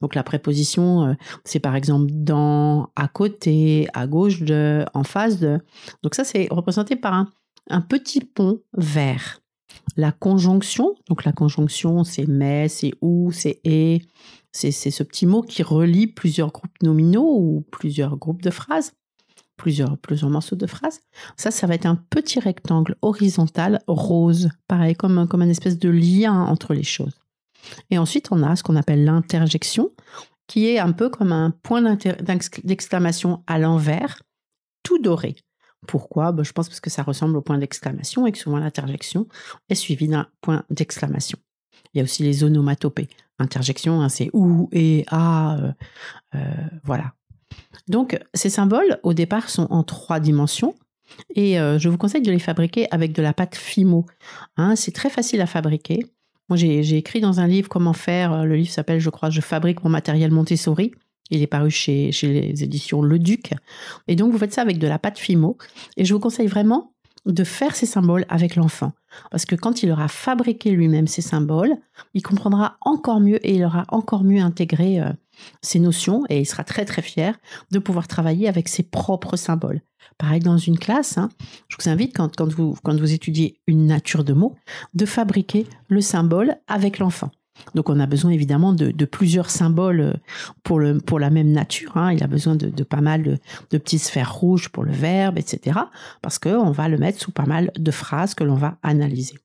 Donc 0.00 0.14
la 0.14 0.22
préposition, 0.22 1.04
euh, 1.04 1.14
c'est 1.44 1.60
par 1.60 1.74
exemple 1.74 2.06
dans, 2.10 2.90
à 2.96 3.08
côté, 3.08 3.88
à 3.92 4.06
gauche 4.06 4.42
de, 4.42 4.84
en 4.94 5.04
face 5.04 5.38
de. 5.40 5.60
Donc 6.02 6.14
ça, 6.14 6.24
c'est 6.24 6.48
représenté 6.50 6.96
par 6.96 7.14
un, 7.14 7.32
un 7.68 7.80
petit 7.80 8.20
pont 8.20 8.60
vert. 8.74 9.40
La 9.96 10.12
conjonction, 10.12 10.94
donc 11.08 11.24
la 11.24 11.32
conjonction, 11.32 12.04
c'est 12.04 12.26
mais, 12.26 12.68
c'est 12.68 12.92
ou, 13.00 13.32
c'est 13.32 13.60
et. 13.64 14.02
C'est 14.52 14.72
ce 14.72 15.02
petit 15.02 15.26
mot 15.26 15.42
qui 15.42 15.62
relie 15.62 16.06
plusieurs 16.06 16.50
groupes 16.50 16.82
nominaux 16.82 17.36
ou 17.38 17.64
plusieurs 17.70 18.16
groupes 18.16 18.42
de 18.42 18.50
phrases 18.50 18.92
plusieurs, 19.58 19.98
plusieurs 19.98 20.30
morceaux 20.30 20.56
de 20.56 20.66
phrases. 20.66 21.00
Ça, 21.36 21.50
ça 21.50 21.66
va 21.66 21.74
être 21.74 21.84
un 21.84 21.96
petit 21.96 22.40
rectangle 22.40 22.96
horizontal 23.02 23.82
rose, 23.86 24.48
pareil, 24.68 24.94
comme, 24.94 25.28
comme 25.28 25.42
une 25.42 25.50
espèce 25.50 25.78
de 25.78 25.90
lien 25.90 26.32
entre 26.32 26.72
les 26.72 26.84
choses. 26.84 27.18
Et 27.90 27.98
ensuite, 27.98 28.28
on 28.30 28.42
a 28.42 28.56
ce 28.56 28.62
qu'on 28.62 28.76
appelle 28.76 29.04
l'interjection, 29.04 29.90
qui 30.46 30.68
est 30.68 30.78
un 30.78 30.92
peu 30.92 31.10
comme 31.10 31.32
un 31.32 31.50
point 31.50 31.82
d'exclamation 31.82 33.42
à 33.46 33.58
l'envers, 33.58 34.22
tout 34.82 34.98
doré. 34.98 35.36
Pourquoi? 35.86 36.32
Ben, 36.32 36.42
Je 36.44 36.52
pense 36.52 36.68
parce 36.68 36.80
que 36.80 36.90
ça 36.90 37.02
ressemble 37.02 37.36
au 37.36 37.42
point 37.42 37.58
d'exclamation 37.58 38.26
et 38.26 38.32
que 38.32 38.38
souvent 38.38 38.58
l'interjection 38.58 39.26
est 39.68 39.74
suivie 39.74 40.08
d'un 40.08 40.26
point 40.40 40.64
d'exclamation. 40.70 41.38
Il 41.94 41.98
y 41.98 42.00
a 42.00 42.04
aussi 42.04 42.22
les 42.22 42.44
onomatopées. 42.44 43.08
Interjection, 43.38 44.00
hein, 44.00 44.08
c'est 44.08 44.30
ou, 44.32 44.68
et, 44.72 45.04
a, 45.08 45.56
euh, 45.58 45.72
euh, 46.34 46.38
voilà. 46.84 47.12
Donc, 47.88 48.18
ces 48.34 48.50
symboles, 48.50 48.98
au 49.02 49.14
départ, 49.14 49.48
sont 49.48 49.68
en 49.70 49.84
trois 49.84 50.20
dimensions. 50.20 50.74
Et 51.34 51.58
euh, 51.58 51.78
je 51.78 51.88
vous 51.88 51.96
conseille 51.96 52.20
de 52.20 52.30
les 52.30 52.38
fabriquer 52.38 52.86
avec 52.90 53.12
de 53.12 53.22
la 53.22 53.32
pâte 53.32 53.54
Fimo. 53.54 54.04
Hein, 54.56 54.76
c'est 54.76 54.92
très 54.92 55.08
facile 55.08 55.40
à 55.40 55.46
fabriquer. 55.46 56.04
Moi, 56.48 56.56
j'ai 56.56 56.96
écrit 56.96 57.20
dans 57.20 57.40
un 57.40 57.46
livre 57.46 57.68
comment 57.68 57.92
faire. 57.92 58.44
Le 58.44 58.56
livre 58.56 58.70
s'appelle, 58.70 59.00
je 59.00 59.10
crois, 59.10 59.30
Je 59.30 59.40
fabrique 59.40 59.84
mon 59.84 59.90
matériel 59.90 60.30
Montessori. 60.30 60.92
Il 61.30 61.42
est 61.42 61.46
paru 61.46 61.70
chez, 61.70 62.10
les 62.22 62.64
éditions 62.64 63.02
Le 63.02 63.18
Duc. 63.18 63.52
Et 64.06 64.16
donc, 64.16 64.32
vous 64.32 64.38
faites 64.38 64.52
ça 64.54 64.62
avec 64.62 64.78
de 64.78 64.86
la 64.86 64.98
pâte 64.98 65.18
Fimo. 65.18 65.56
Et 65.96 66.04
je 66.04 66.14
vous 66.14 66.20
conseille 66.20 66.46
vraiment 66.46 66.92
de 67.26 67.44
faire 67.44 67.76
ces 67.76 67.86
symboles 67.86 68.24
avec 68.28 68.56
l'enfant. 68.56 68.92
Parce 69.30 69.44
que 69.44 69.54
quand 69.54 69.82
il 69.82 69.90
aura 69.90 70.08
fabriqué 70.08 70.70
lui-même 70.70 71.06
ces 71.06 71.22
symboles, 71.22 71.76
il 72.14 72.22
comprendra 72.22 72.76
encore 72.80 73.20
mieux 73.20 73.44
et 73.46 73.54
il 73.56 73.64
aura 73.64 73.84
encore 73.88 74.24
mieux 74.24 74.40
intégré 74.40 75.00
euh, 75.00 75.12
ces 75.62 75.78
notions 75.78 76.24
et 76.28 76.40
il 76.40 76.46
sera 76.46 76.64
très 76.64 76.84
très 76.84 77.02
fier 77.02 77.38
de 77.70 77.78
pouvoir 77.78 78.08
travailler 78.08 78.48
avec 78.48 78.68
ses 78.68 78.82
propres 78.82 79.36
symboles. 79.36 79.82
Pareil 80.16 80.40
dans 80.40 80.58
une 80.58 80.78
classe, 80.78 81.18
hein, 81.18 81.28
je 81.68 81.76
vous 81.78 81.88
invite 81.88 82.16
quand, 82.16 82.34
quand, 82.34 82.52
vous, 82.52 82.76
quand 82.82 82.98
vous 82.98 83.12
étudiez 83.12 83.60
une 83.66 83.86
nature 83.86 84.24
de 84.24 84.32
mots, 84.32 84.56
de 84.94 85.06
fabriquer 85.06 85.66
le 85.88 86.00
symbole 86.00 86.56
avec 86.66 86.98
l'enfant. 86.98 87.30
Donc 87.74 87.90
on 87.90 88.00
a 88.00 88.06
besoin 88.06 88.30
évidemment 88.30 88.72
de, 88.72 89.04
plusieurs 89.04 89.50
symboles 89.50 90.00
euh, 90.00 90.98
pour, 91.04 91.18
la 91.18 91.30
même 91.30 91.52
nature. 91.52 91.96
Hein. 91.96 92.12
Il 92.12 92.22
a 92.22 92.26
besoin 92.26 92.56
de, 92.56 92.82
pas 92.82 93.00
mal 93.00 93.22
de, 93.70 93.78
petites 93.78 94.02
sphères 94.02 94.34
rouges 94.34 94.68
pour 94.68 94.84
le 94.84 94.92
verbe, 94.92 95.38
etc. 95.38 95.78
Parce 96.22 96.38
qu'on 96.38 96.70
va 96.70 96.88
le 96.88 96.98
mettre 96.98 97.20
sous 97.20 97.32
pas 97.32 97.46
mal 97.46 97.70
de 97.76 97.90
phrases 97.90 98.34
que 98.34 98.44
l'on 98.44 98.54
va 98.54 98.78
analyser. 98.82 99.38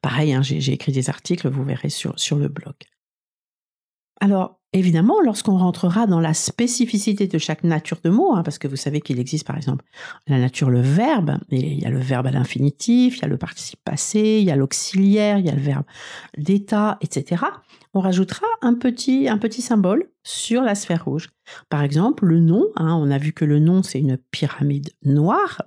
Pareil, 0.00 0.32
hein, 0.32 0.42
j'ai 0.42 0.72
écrit 0.72 0.92
des 0.92 1.10
articles, 1.10 1.48
vous 1.48 1.64
verrez 1.64 1.90
sur, 1.90 2.18
sur 2.18 2.36
le 2.38 2.48
blog. 2.48 2.74
Alors, 4.20 4.57
Évidemment, 4.74 5.22
lorsqu'on 5.22 5.56
rentrera 5.56 6.06
dans 6.06 6.20
la 6.20 6.34
spécificité 6.34 7.26
de 7.26 7.38
chaque 7.38 7.64
nature 7.64 8.00
de 8.04 8.10
mot, 8.10 8.34
hein, 8.34 8.42
parce 8.42 8.58
que 8.58 8.68
vous 8.68 8.76
savez 8.76 9.00
qu'il 9.00 9.18
existe 9.18 9.46
par 9.46 9.56
exemple 9.56 9.82
la 10.26 10.38
nature, 10.38 10.68
le 10.68 10.82
verbe, 10.82 11.38
il 11.48 11.80
y 11.80 11.86
a 11.86 11.90
le 11.90 12.00
verbe 12.00 12.26
à 12.26 12.30
l'infinitif, 12.30 13.16
il 13.16 13.22
y 13.22 13.24
a 13.24 13.28
le 13.28 13.38
participe 13.38 13.80
passé, 13.82 14.38
il 14.40 14.44
y 14.44 14.50
a 14.50 14.56
l'auxiliaire, 14.56 15.38
il 15.38 15.46
y 15.46 15.48
a 15.48 15.54
le 15.54 15.62
verbe 15.62 15.84
d'état, 16.36 16.98
etc. 17.00 17.44
On 17.94 18.00
rajoutera 18.00 18.46
un 18.60 18.74
petit, 18.74 19.26
un 19.30 19.38
petit 19.38 19.62
symbole 19.62 20.10
sur 20.22 20.60
la 20.60 20.74
sphère 20.74 21.06
rouge. 21.06 21.30
Par 21.70 21.82
exemple, 21.82 22.26
le 22.26 22.38
nom, 22.38 22.66
hein, 22.76 22.94
on 22.94 23.10
a 23.10 23.16
vu 23.16 23.32
que 23.32 23.46
le 23.46 23.60
nom 23.60 23.82
c'est 23.82 24.00
une 24.00 24.18
pyramide 24.18 24.90
noire, 25.02 25.62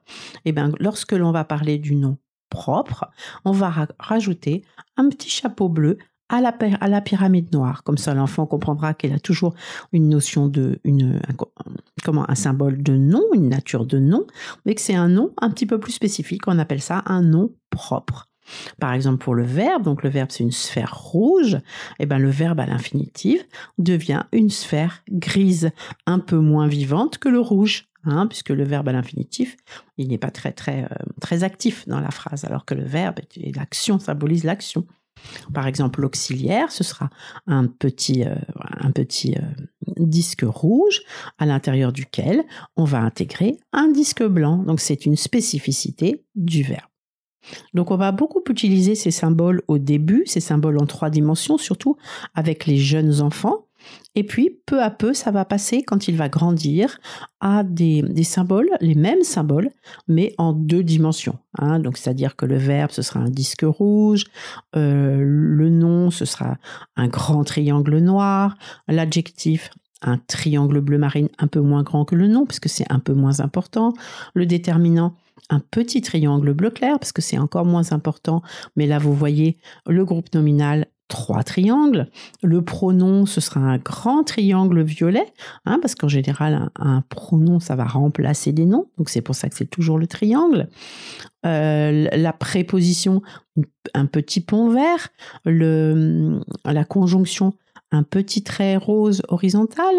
et 0.45 0.49
eh 0.49 0.51
bien 0.51 0.71
lorsque 0.79 1.13
l'on 1.13 1.31
va 1.31 1.43
parler 1.43 1.79
du 1.79 1.95
nom 1.95 2.19
propre, 2.51 3.09
on 3.45 3.51
va 3.51 3.87
rajouter 3.97 4.63
un 4.95 5.09
petit 5.09 5.29
chapeau 5.29 5.69
bleu 5.69 5.97
à 6.31 6.87
la, 6.87 7.01
pyramide 7.01 7.53
noire. 7.53 7.83
Comme 7.83 7.97
ça, 7.97 8.13
l'enfant 8.13 8.45
comprendra 8.45 8.93
qu'elle 8.93 9.13
a 9.13 9.19
toujours 9.19 9.53
une 9.91 10.07
notion 10.07 10.47
de, 10.47 10.79
une, 10.83 11.19
un, 11.27 11.35
comment, 12.03 12.29
un 12.29 12.35
symbole 12.35 12.81
de 12.81 12.95
nom, 12.95 13.23
une 13.33 13.49
nature 13.49 13.85
de 13.85 13.99
nom, 13.99 14.25
mais 14.65 14.73
que 14.73 14.81
c'est 14.81 14.95
un 14.95 15.09
nom 15.09 15.33
un 15.41 15.49
petit 15.49 15.65
peu 15.65 15.79
plus 15.79 15.91
spécifique. 15.91 16.47
On 16.47 16.57
appelle 16.57 16.81
ça 16.81 17.03
un 17.05 17.21
nom 17.21 17.51
propre. 17.69 18.29
Par 18.79 18.93
exemple, 18.93 19.23
pour 19.23 19.35
le 19.35 19.43
verbe, 19.43 19.83
donc 19.83 20.03
le 20.03 20.09
verbe 20.09 20.29
c'est 20.31 20.43
une 20.43 20.51
sphère 20.51 20.97
rouge, 20.97 21.55
et 21.55 21.59
eh 22.01 22.05
ben 22.05 22.17
le 22.17 22.29
verbe 22.29 22.59
à 22.59 22.65
l'infinitif 22.65 23.45
devient 23.77 24.23
une 24.33 24.49
sphère 24.49 25.03
grise, 25.09 25.71
un 26.05 26.19
peu 26.19 26.37
moins 26.37 26.67
vivante 26.67 27.17
que 27.17 27.29
le 27.29 27.39
rouge. 27.39 27.87
Hein, 28.03 28.25
puisque 28.25 28.49
le 28.49 28.63
verbe 28.63 28.89
à 28.89 28.93
l'infinitif, 28.93 29.55
il 29.97 30.07
n'est 30.07 30.17
pas 30.17 30.31
très 30.31 30.51
très 30.53 30.85
euh, 30.85 31.05
très 31.21 31.43
actif 31.43 31.87
dans 31.87 31.99
la 31.99 32.09
phrase, 32.09 32.45
alors 32.45 32.65
que 32.65 32.73
le 32.73 32.83
verbe 32.83 33.19
et 33.35 33.51
l'action 33.51 33.99
symbolise 33.99 34.43
l'action. 34.43 34.87
Par 35.53 35.67
exemple, 35.67 36.01
l'auxiliaire, 36.01 36.71
ce 36.71 36.83
sera 36.83 37.09
un 37.47 37.67
petit, 37.67 38.23
euh, 38.25 38.35
euh, 38.85 39.41
disque 39.97 40.43
rouge 40.43 41.01
à 41.37 41.45
l'intérieur 41.45 41.91
duquel 41.91 42.43
on 42.75 42.83
va 42.83 42.99
intégrer 42.99 43.59
un 43.73 43.87
disque 43.87 44.23
blanc. 44.23 44.57
Donc 44.57 44.79
c'est 44.79 45.05
une 45.05 45.15
spécificité 45.15 46.23
du 46.35 46.63
verbe. 46.63 46.81
Donc 47.73 47.91
on 47.91 47.97
va 47.97 48.11
beaucoup 48.11 48.41
utiliser 48.49 48.95
ces 48.95 49.11
symboles 49.11 49.63
au 49.67 49.77
début, 49.77 50.23
ces 50.25 50.39
symboles 50.39 50.77
en 50.77 50.85
trois 50.85 51.09
dimensions, 51.09 51.57
surtout 51.57 51.97
avec 52.35 52.65
les 52.65 52.77
jeunes 52.77 53.21
enfants, 53.21 53.65
et 54.13 54.23
puis, 54.23 54.59
peu 54.65 54.81
à 54.81 54.89
peu, 54.89 55.13
ça 55.13 55.31
va 55.31 55.45
passer, 55.45 55.83
quand 55.83 56.07
il 56.07 56.17
va 56.17 56.27
grandir, 56.27 56.99
à 57.39 57.63
des, 57.63 58.03
symboles, 58.23 58.69
les 58.81 58.95
mêmes 58.95 59.23
symboles, 59.23 59.69
mais 60.07 60.33
en 60.37 60.51
deux 60.51 60.83
dimensions. 60.83 61.37
Hein. 61.57 61.79
Donc, 61.79 61.97
c'est-à-dire 61.97 62.35
que 62.35 62.45
le 62.45 62.57
verbe, 62.57 62.91
ce 62.91 63.01
sera 63.01 63.21
un 63.21 63.29
disque 63.29 63.63
rouge, 63.63 64.25
euh, 64.75 65.17
le 65.23 65.69
nom, 65.69 66.11
ce 66.11 66.25
sera 66.25 66.57
un 66.97 67.07
grand 67.07 67.43
triangle 67.45 67.99
noir, 67.99 68.55
l'adjectif, 68.87 69.69
un 70.01 70.17
triangle 70.17 70.81
bleu 70.81 70.97
marine 70.97 71.29
un 71.37 71.47
peu 71.47 71.61
moins 71.61 71.83
grand 71.83 72.05
que 72.05 72.15
le 72.15 72.27
nom, 72.27 72.45
parce 72.45 72.59
que 72.59 72.69
c'est 72.69 72.91
un 72.91 72.99
peu 72.99 73.13
moins 73.13 73.39
important, 73.39 73.93
le 74.33 74.45
déterminant, 74.45 75.15
un 75.49 75.59
petit 75.59 76.01
triangle 76.01 76.53
bleu 76.53 76.69
clair, 76.69 76.99
parce 76.99 77.11
que 77.11 77.21
c'est 77.21 77.37
encore 77.37 77.65
moins 77.65 77.91
important, 77.91 78.41
mais 78.75 78.87
là, 78.87 78.97
vous 78.99 79.13
voyez 79.13 79.57
le 79.87 80.03
groupe 80.03 80.33
nominal 80.33 80.87
trois 81.11 81.43
triangles. 81.43 82.07
Le 82.41 82.63
pronom, 82.63 83.25
ce 83.25 83.41
sera 83.41 83.59
un 83.59 83.77
grand 83.77 84.23
triangle 84.23 84.81
violet, 84.81 85.25
hein, 85.65 85.77
parce 85.81 85.93
qu'en 85.93 86.07
général, 86.07 86.71
un, 86.79 87.01
pronom, 87.01 87.59
ça 87.59 87.75
va 87.75 87.83
remplacer 87.83 88.53
des 88.53 88.65
noms. 88.65 88.87
Donc 88.97 89.09
c'est 89.09 89.21
pour 89.21 89.35
ça 89.35 89.49
que 89.49 89.55
c'est 89.55 89.69
toujours 89.69 89.99
le 89.99 90.07
triangle. 90.07 90.69
Euh, 91.45 92.07
la 92.13 92.33
préposition, 92.33 93.21
un 93.93 94.05
petit 94.05 94.39
pont 94.39 94.69
vert. 94.69 95.09
Le, 95.43 96.39
la 96.63 96.85
conjonction, 96.85 97.53
un 97.91 98.03
petit 98.03 98.41
trait 98.43 98.77
rose 98.77 99.21
horizontal. 99.27 99.93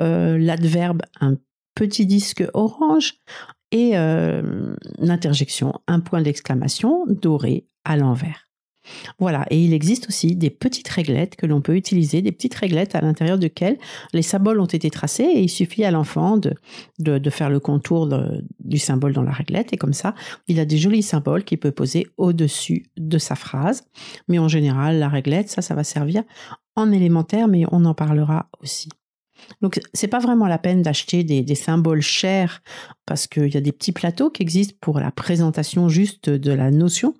Euh, 0.00 0.38
l'adverbe, 0.38 1.02
un 1.20 1.36
petit 1.76 2.04
disque 2.04 2.44
orange. 2.52 3.14
Et 3.70 3.96
euh, 3.96 4.74
l'interjection, 4.98 5.74
un 5.86 6.00
point 6.00 6.20
d'exclamation 6.20 7.04
doré 7.06 7.68
à 7.84 7.96
l'envers. 7.96 8.47
Voilà, 9.18 9.46
et 9.50 9.62
il 9.62 9.72
existe 9.72 10.08
aussi 10.08 10.36
des 10.36 10.50
petites 10.50 10.88
réglettes 10.88 11.36
que 11.36 11.46
l'on 11.46 11.60
peut 11.60 11.76
utiliser, 11.76 12.22
des 12.22 12.32
petites 12.32 12.54
réglettes 12.54 12.94
à 12.94 13.00
l'intérieur 13.00 13.38
desquelles 13.38 13.78
les 14.12 14.22
symboles 14.22 14.60
ont 14.60 14.66
été 14.66 14.90
tracés 14.90 15.24
et 15.24 15.40
il 15.40 15.48
suffit 15.48 15.84
à 15.84 15.90
l'enfant 15.90 16.36
de, 16.36 16.54
de, 16.98 17.30
faire 17.30 17.50
le 17.50 17.60
contour 17.60 18.08
du 18.60 18.78
symbole 18.78 19.12
dans 19.12 19.22
la 19.22 19.32
réglette 19.32 19.72
et 19.72 19.76
comme 19.76 19.92
ça, 19.92 20.14
il 20.46 20.60
a 20.60 20.64
des 20.64 20.78
jolis 20.78 21.02
symboles 21.02 21.44
qu'il 21.44 21.58
peut 21.58 21.72
poser 21.72 22.06
au-dessus 22.16 22.86
de 22.96 23.18
sa 23.18 23.34
phrase. 23.34 23.84
Mais 24.28 24.38
en 24.38 24.48
général, 24.48 24.98
la 24.98 25.08
réglette, 25.08 25.50
ça, 25.50 25.62
ça 25.62 25.74
va 25.74 25.84
servir 25.84 26.22
en 26.76 26.92
élémentaire, 26.92 27.48
mais 27.48 27.64
on 27.72 27.84
en 27.84 27.94
parlera 27.94 28.48
aussi. 28.62 28.88
Donc, 29.60 29.80
c'est 29.92 30.08
pas 30.08 30.18
vraiment 30.18 30.46
la 30.46 30.58
peine 30.58 30.82
d'acheter 30.82 31.24
des, 31.24 31.54
symboles 31.54 32.02
chers 32.02 32.62
parce 33.06 33.26
qu'il 33.26 33.52
y 33.52 33.56
a 33.56 33.60
des 33.60 33.72
petits 33.72 33.92
plateaux 33.92 34.30
qui 34.30 34.42
existent 34.42 34.76
pour 34.80 35.00
la 35.00 35.10
présentation 35.10 35.88
juste 35.88 36.28
de 36.30 36.52
la 36.52 36.70
notion. 36.70 37.14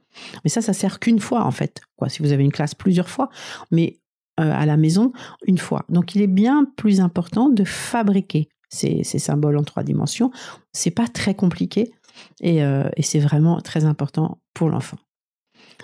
Mais 0.44 0.50
ça, 0.50 0.61
ça 0.61 0.73
sert 0.73 1.00
qu'une 1.00 1.20
fois 1.20 1.44
en 1.44 1.50
fait. 1.50 1.80
Quoi, 1.97 2.08
si 2.08 2.23
vous 2.23 2.32
avez 2.32 2.44
une 2.44 2.52
classe 2.52 2.75
plusieurs 2.75 3.08
fois, 3.08 3.28
mais 3.70 3.99
euh, 4.40 4.52
à 4.52 4.66
la 4.66 4.76
maison 4.76 5.12
une 5.47 5.58
fois. 5.58 5.85
Donc, 5.88 6.14
il 6.14 6.23
est 6.23 6.28
bien 6.28 6.64
plus 6.76 7.00
important 7.00 7.49
de 7.49 7.64
fabriquer 7.64 8.49
ces, 8.68 9.02
symboles 9.04 9.56
en 9.56 9.64
trois 9.64 9.82
dimensions. 9.82 10.30
C'est 10.73 10.90
pas 10.90 11.08
très 11.08 11.35
compliqué 11.35 11.92
et, 12.40 12.62
euh, 12.62 12.88
et 12.97 13.02
c'est 13.02 13.20
vraiment 13.20 13.61
très 13.61 13.85
important 13.85 14.38
pour 14.54 14.68
l'enfant. 14.68 14.99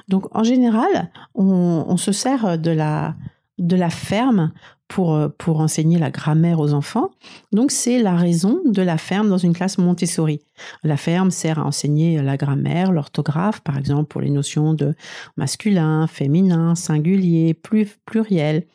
Donc, 0.08 0.26
en 0.36 0.42
général, 0.42 1.10
on 1.34 1.96
se 1.96 2.12
sert 2.12 2.58
de 2.58 2.70
la 2.70 3.14
de 3.58 3.76
la 3.76 3.90
ferme 3.90 4.52
pour, 4.88 5.14
euh, 5.14 5.28
pour 5.28 5.60
enseigner 5.60 5.98
la 5.98 6.10
grammaire 6.10 6.60
aux 6.60 6.72
enfants. 6.72 7.10
Donc 7.52 7.70
c'est 7.70 8.02
la 8.02 8.16
raison 8.16 8.60
de 8.64 8.82
la 8.82 8.98
ferme 8.98 9.28
dans 9.28 9.38
une 9.38 9.52
classe 9.52 9.78
Montessori. 9.78 10.40
La 10.82 10.96
ferme 10.96 11.30
sert 11.30 11.58
à 11.58 11.64
enseigner 11.64 12.20
la 12.20 12.36
grammaire, 12.36 12.92
l'orthographe, 12.92 13.60
par 13.60 13.78
exemple 13.78 14.08
pour 14.08 14.20
les 14.20 14.30
notions 14.30 14.74
de 14.74 14.94
masculin, 15.36 16.06
féminin, 16.06 16.74
singulier, 16.74 17.54
pluriel, 18.06 18.66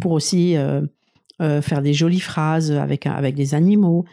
pour 0.00 0.12
aussi 0.12 0.56
euh, 0.56 0.82
euh, 1.40 1.62
faire 1.62 1.82
des 1.82 1.94
jolies 1.94 2.18
phrases 2.18 2.72
avec, 2.72 3.06
avec 3.06 3.36
des 3.36 3.54
animaux. 3.54 4.04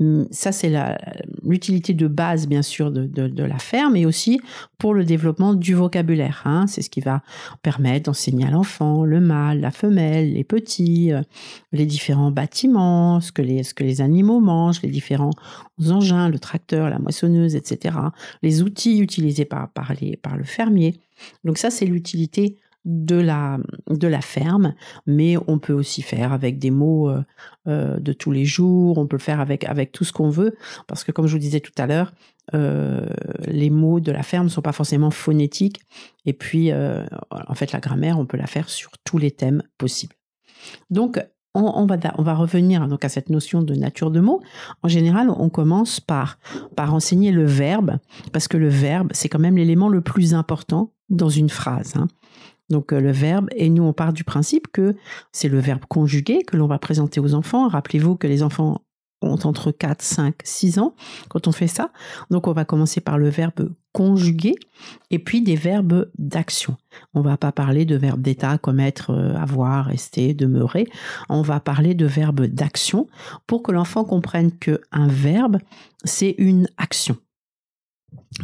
Hum, 0.00 0.26
ça, 0.30 0.50
c'est 0.50 0.72
l'utilité 1.44 1.92
de 1.92 2.06
base, 2.06 2.46
bien 2.48 2.62
sûr, 2.62 2.90
de, 2.90 3.06
de, 3.06 3.44
la 3.44 3.58
ferme, 3.58 3.92
mais 3.92 4.06
aussi 4.06 4.40
pour 4.78 4.94
le 4.94 5.04
développement 5.04 5.52
du 5.52 5.74
vocabulaire. 5.74 6.42
Hein. 6.46 6.66
C'est 6.66 6.80
ce 6.80 6.88
qui 6.88 7.00
va 7.00 7.22
permettre 7.62 8.06
d'enseigner 8.06 8.46
à 8.46 8.50
l'enfant 8.50 9.04
le 9.04 9.20
mâle, 9.20 9.60
la 9.60 9.70
femelle, 9.70 10.32
les 10.32 10.44
petits, 10.44 11.12
euh, 11.12 11.20
les 11.72 11.84
différents 11.84 12.30
bâtiments, 12.30 13.20
ce 13.20 13.30
que 13.30 13.42
les, 13.42 13.62
ce 13.62 13.74
que 13.74 13.84
les 13.84 14.00
animaux 14.00 14.40
mangent, 14.40 14.80
les 14.82 14.90
différents 14.90 15.34
engins, 15.86 16.30
le 16.30 16.38
tracteur, 16.38 16.88
la 16.88 16.98
moissonneuse, 16.98 17.56
etc. 17.56 17.96
Les 18.42 18.62
outils 18.62 19.00
utilisés 19.00 19.44
par, 19.44 19.68
par, 19.70 19.92
les, 20.00 20.16
par 20.16 20.36
le 20.36 20.44
fermier. 20.44 20.98
Donc 21.44 21.58
ça, 21.58 21.70
c'est 21.70 21.86
l'utilité 21.86 22.56
de 22.84 23.16
la, 23.16 23.58
de 23.88 24.08
la 24.08 24.20
ferme, 24.20 24.74
mais 25.06 25.36
on 25.46 25.58
peut 25.58 25.72
aussi 25.72 26.02
faire 26.02 26.32
avec 26.32 26.58
des 26.58 26.70
mots 26.70 27.10
euh, 27.10 27.22
euh, 27.68 28.00
de 28.00 28.12
tous 28.12 28.32
les 28.32 28.44
jours, 28.44 28.98
on 28.98 29.06
peut 29.06 29.16
le 29.16 29.22
faire 29.22 29.40
avec, 29.40 29.64
avec 29.64 29.92
tout 29.92 30.04
ce 30.04 30.12
qu'on 30.12 30.30
veut, 30.30 30.56
parce 30.86 31.04
que 31.04 31.12
comme 31.12 31.26
je 31.26 31.32
vous 31.32 31.38
disais 31.38 31.60
tout 31.60 31.72
à 31.76 31.86
l'heure, 31.86 32.12
euh, 32.54 33.06
les 33.46 33.70
mots 33.70 34.00
de 34.00 34.10
la 34.10 34.22
ferme 34.22 34.46
ne 34.46 34.50
sont 34.50 34.62
pas 34.62 34.72
forcément 34.72 35.10
phonétiques, 35.10 35.80
et 36.24 36.32
puis 36.32 36.72
en 36.72 37.54
fait 37.54 37.72
la 37.72 37.80
grammaire, 37.80 38.18
on 38.18 38.26
peut 38.26 38.38
la 38.38 38.46
faire 38.46 38.68
sur 38.68 38.92
tous 39.04 39.18
les 39.18 39.30
thèmes 39.30 39.62
possibles. 39.76 40.14
Donc 40.88 41.20
on, 41.54 41.86
va, 41.86 41.96
on 42.16 42.22
va 42.22 42.34
revenir 42.34 42.86
donc 42.88 43.04
à 43.04 43.08
cette 43.08 43.28
notion 43.28 43.62
de 43.62 43.74
nature 43.74 44.10
de 44.10 44.20
mots. 44.20 44.40
En 44.82 44.88
général, 44.88 45.30
on 45.30 45.48
commence 45.48 46.00
par, 46.00 46.38
par 46.76 46.94
enseigner 46.94 47.32
le 47.32 47.44
verbe, 47.44 47.98
parce 48.32 48.48
que 48.48 48.56
le 48.56 48.68
verbe, 48.68 49.10
c'est 49.12 49.28
quand 49.28 49.38
même 49.38 49.56
l'élément 49.56 49.88
le 49.88 50.00
plus 50.00 50.34
important 50.34 50.92
dans 51.08 51.28
une 51.28 51.50
phrase. 51.50 51.94
Hein. 51.96 52.06
Donc 52.70 52.92
euh, 52.92 53.00
le 53.00 53.12
verbe, 53.12 53.48
et 53.54 53.68
nous 53.68 53.82
on 53.82 53.92
part 53.92 54.12
du 54.12 54.24
principe 54.24 54.68
que 54.72 54.96
c'est 55.32 55.48
le 55.48 55.58
verbe 55.58 55.84
conjugué 55.88 56.42
que 56.42 56.56
l'on 56.56 56.66
va 56.66 56.78
présenter 56.78 57.20
aux 57.20 57.34
enfants. 57.34 57.68
Rappelez-vous 57.68 58.16
que 58.16 58.26
les 58.26 58.42
enfants 58.42 58.82
ont 59.22 59.38
entre 59.44 59.70
4, 59.70 60.02
5, 60.02 60.34
6 60.42 60.78
ans 60.78 60.94
quand 61.28 61.46
on 61.46 61.52
fait 61.52 61.66
ça. 61.66 61.90
Donc 62.30 62.46
on 62.46 62.52
va 62.52 62.64
commencer 62.64 63.00
par 63.00 63.18
le 63.18 63.28
verbe 63.28 63.70
conjugué 63.92 64.54
et 65.10 65.18
puis 65.18 65.42
des 65.42 65.56
verbes 65.56 66.08
d'action. 66.16 66.76
On 67.12 67.22
va 67.22 67.36
pas 67.36 67.52
parler 67.52 67.84
de 67.84 67.96
verbes 67.96 68.22
d'état 68.22 68.56
comme 68.56 68.80
être, 68.80 69.10
euh, 69.10 69.34
avoir, 69.34 69.86
rester, 69.86 70.32
demeurer. 70.32 70.86
On 71.28 71.42
va 71.42 71.60
parler 71.60 71.94
de 71.94 72.06
verbes 72.06 72.46
d'action 72.46 73.08
pour 73.46 73.62
que 73.62 73.72
l'enfant 73.72 74.04
comprenne 74.04 74.56
que 74.56 74.80
un 74.92 75.08
verbe 75.08 75.58
c'est 76.04 76.34
une 76.38 76.68
action. 76.78 77.16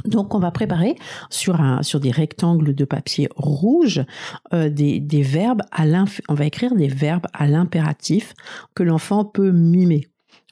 Donc 0.05 0.35
on 0.35 0.39
va 0.39 0.51
préparer 0.51 0.97
sur, 1.31 1.61
un, 1.61 1.83
sur 1.83 2.01
des 2.01 2.11
rectangles 2.11 2.75
de 2.75 2.85
papier 2.85 3.29
rouge 3.37 4.05
euh, 4.53 4.69
des, 4.69 5.01
des 5.01 5.23
verbes 5.23 5.63
à 5.71 5.85
on 6.29 6.35
va 6.35 6.45
écrire 6.45 6.75
des 6.75 6.89
verbes 6.89 7.27
à 7.33 7.47
l'impératif 7.47 8.35
que 8.75 8.83
l'enfant 8.83 9.25
peut 9.25 9.53
mimer. 9.53 10.09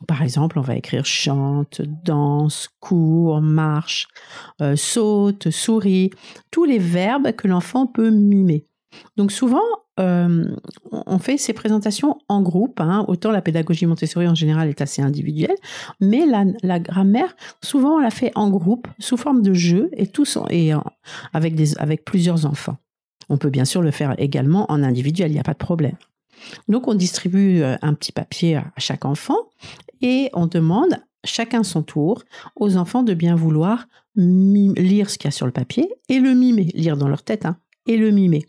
Par 0.08 0.22
exemple, 0.22 0.58
on 0.58 0.62
va 0.62 0.76
écrire 0.76 1.06
chante, 1.06 1.80
danse, 1.82 2.68
court, 2.80 3.40
marche, 3.40 4.08
euh, 4.60 4.76
saute, 4.76 5.50
sourit, 5.50 6.10
tous 6.50 6.64
les 6.64 6.78
verbes 6.78 7.32
que 7.32 7.48
l'enfant 7.48 7.86
peut 7.86 8.10
mimer. 8.10 8.66
Donc 9.16 9.32
souvent, 9.32 9.62
euh, 10.00 10.56
on 10.90 11.18
fait 11.18 11.36
ces 11.36 11.52
présentations 11.52 12.18
en 12.28 12.42
groupe. 12.42 12.80
Hein. 12.80 13.04
Autant 13.08 13.30
la 13.30 13.42
pédagogie 13.42 13.86
Montessori 13.86 14.26
en 14.26 14.34
général 14.34 14.68
est 14.68 14.80
assez 14.80 15.02
individuelle, 15.02 15.56
mais 16.00 16.24
la, 16.26 16.78
grammaire, 16.80 17.36
souvent, 17.62 17.96
on 17.96 18.00
la 18.00 18.10
fait 18.10 18.32
en 18.34 18.50
groupe, 18.50 18.88
sous 18.98 19.16
forme 19.16 19.42
de 19.42 19.54
jeu, 19.54 19.90
et 19.92 20.06
tous 20.06 20.38
et 20.50 20.72
avec, 21.32 21.54
des, 21.54 21.78
avec 21.78 22.04
plusieurs 22.04 22.46
enfants. 22.46 22.76
On 23.28 23.38
peut 23.38 23.50
bien 23.50 23.64
sûr 23.64 23.82
le 23.82 23.90
faire 23.90 24.14
également 24.18 24.70
en 24.70 24.82
individuel, 24.82 25.30
il 25.30 25.34
n'y 25.34 25.40
a 25.40 25.44
pas 25.44 25.52
de 25.52 25.58
problème. 25.58 25.96
Donc 26.68 26.88
on 26.88 26.94
distribue 26.94 27.62
euh, 27.62 27.76
un 27.82 27.94
petit 27.94 28.12
papier 28.12 28.56
à 28.56 28.72
chaque 28.78 29.04
enfant 29.04 29.38
et 30.02 30.30
on 30.34 30.46
demande 30.46 30.98
chacun 31.24 31.62
son 31.62 31.82
tour 31.82 32.22
aux 32.56 32.76
enfants 32.76 33.02
de 33.02 33.14
bien 33.14 33.34
vouloir 33.34 33.86
lire 34.16 35.10
ce 35.10 35.18
qu'il 35.18 35.26
y 35.26 35.28
a 35.28 35.32
sur 35.32 35.46
le 35.46 35.52
papier 35.52 35.88
et 36.08 36.18
le 36.18 36.34
mimer, 36.34 36.70
lire 36.74 36.96
dans 36.96 37.08
leur 37.08 37.22
tête 37.22 37.46
hein, 37.46 37.56
et 37.86 37.96
le 37.96 38.10
mimer. 38.10 38.46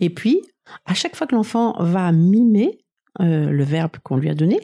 Et 0.00 0.10
puis, 0.10 0.42
à 0.86 0.94
chaque 0.94 1.16
fois 1.16 1.26
que 1.26 1.34
l'enfant 1.34 1.74
va 1.78 2.12
mimer 2.12 2.78
euh, 3.20 3.50
le 3.50 3.64
verbe 3.64 3.96
qu'on 4.04 4.16
lui 4.16 4.30
a 4.30 4.34
donné, 4.34 4.60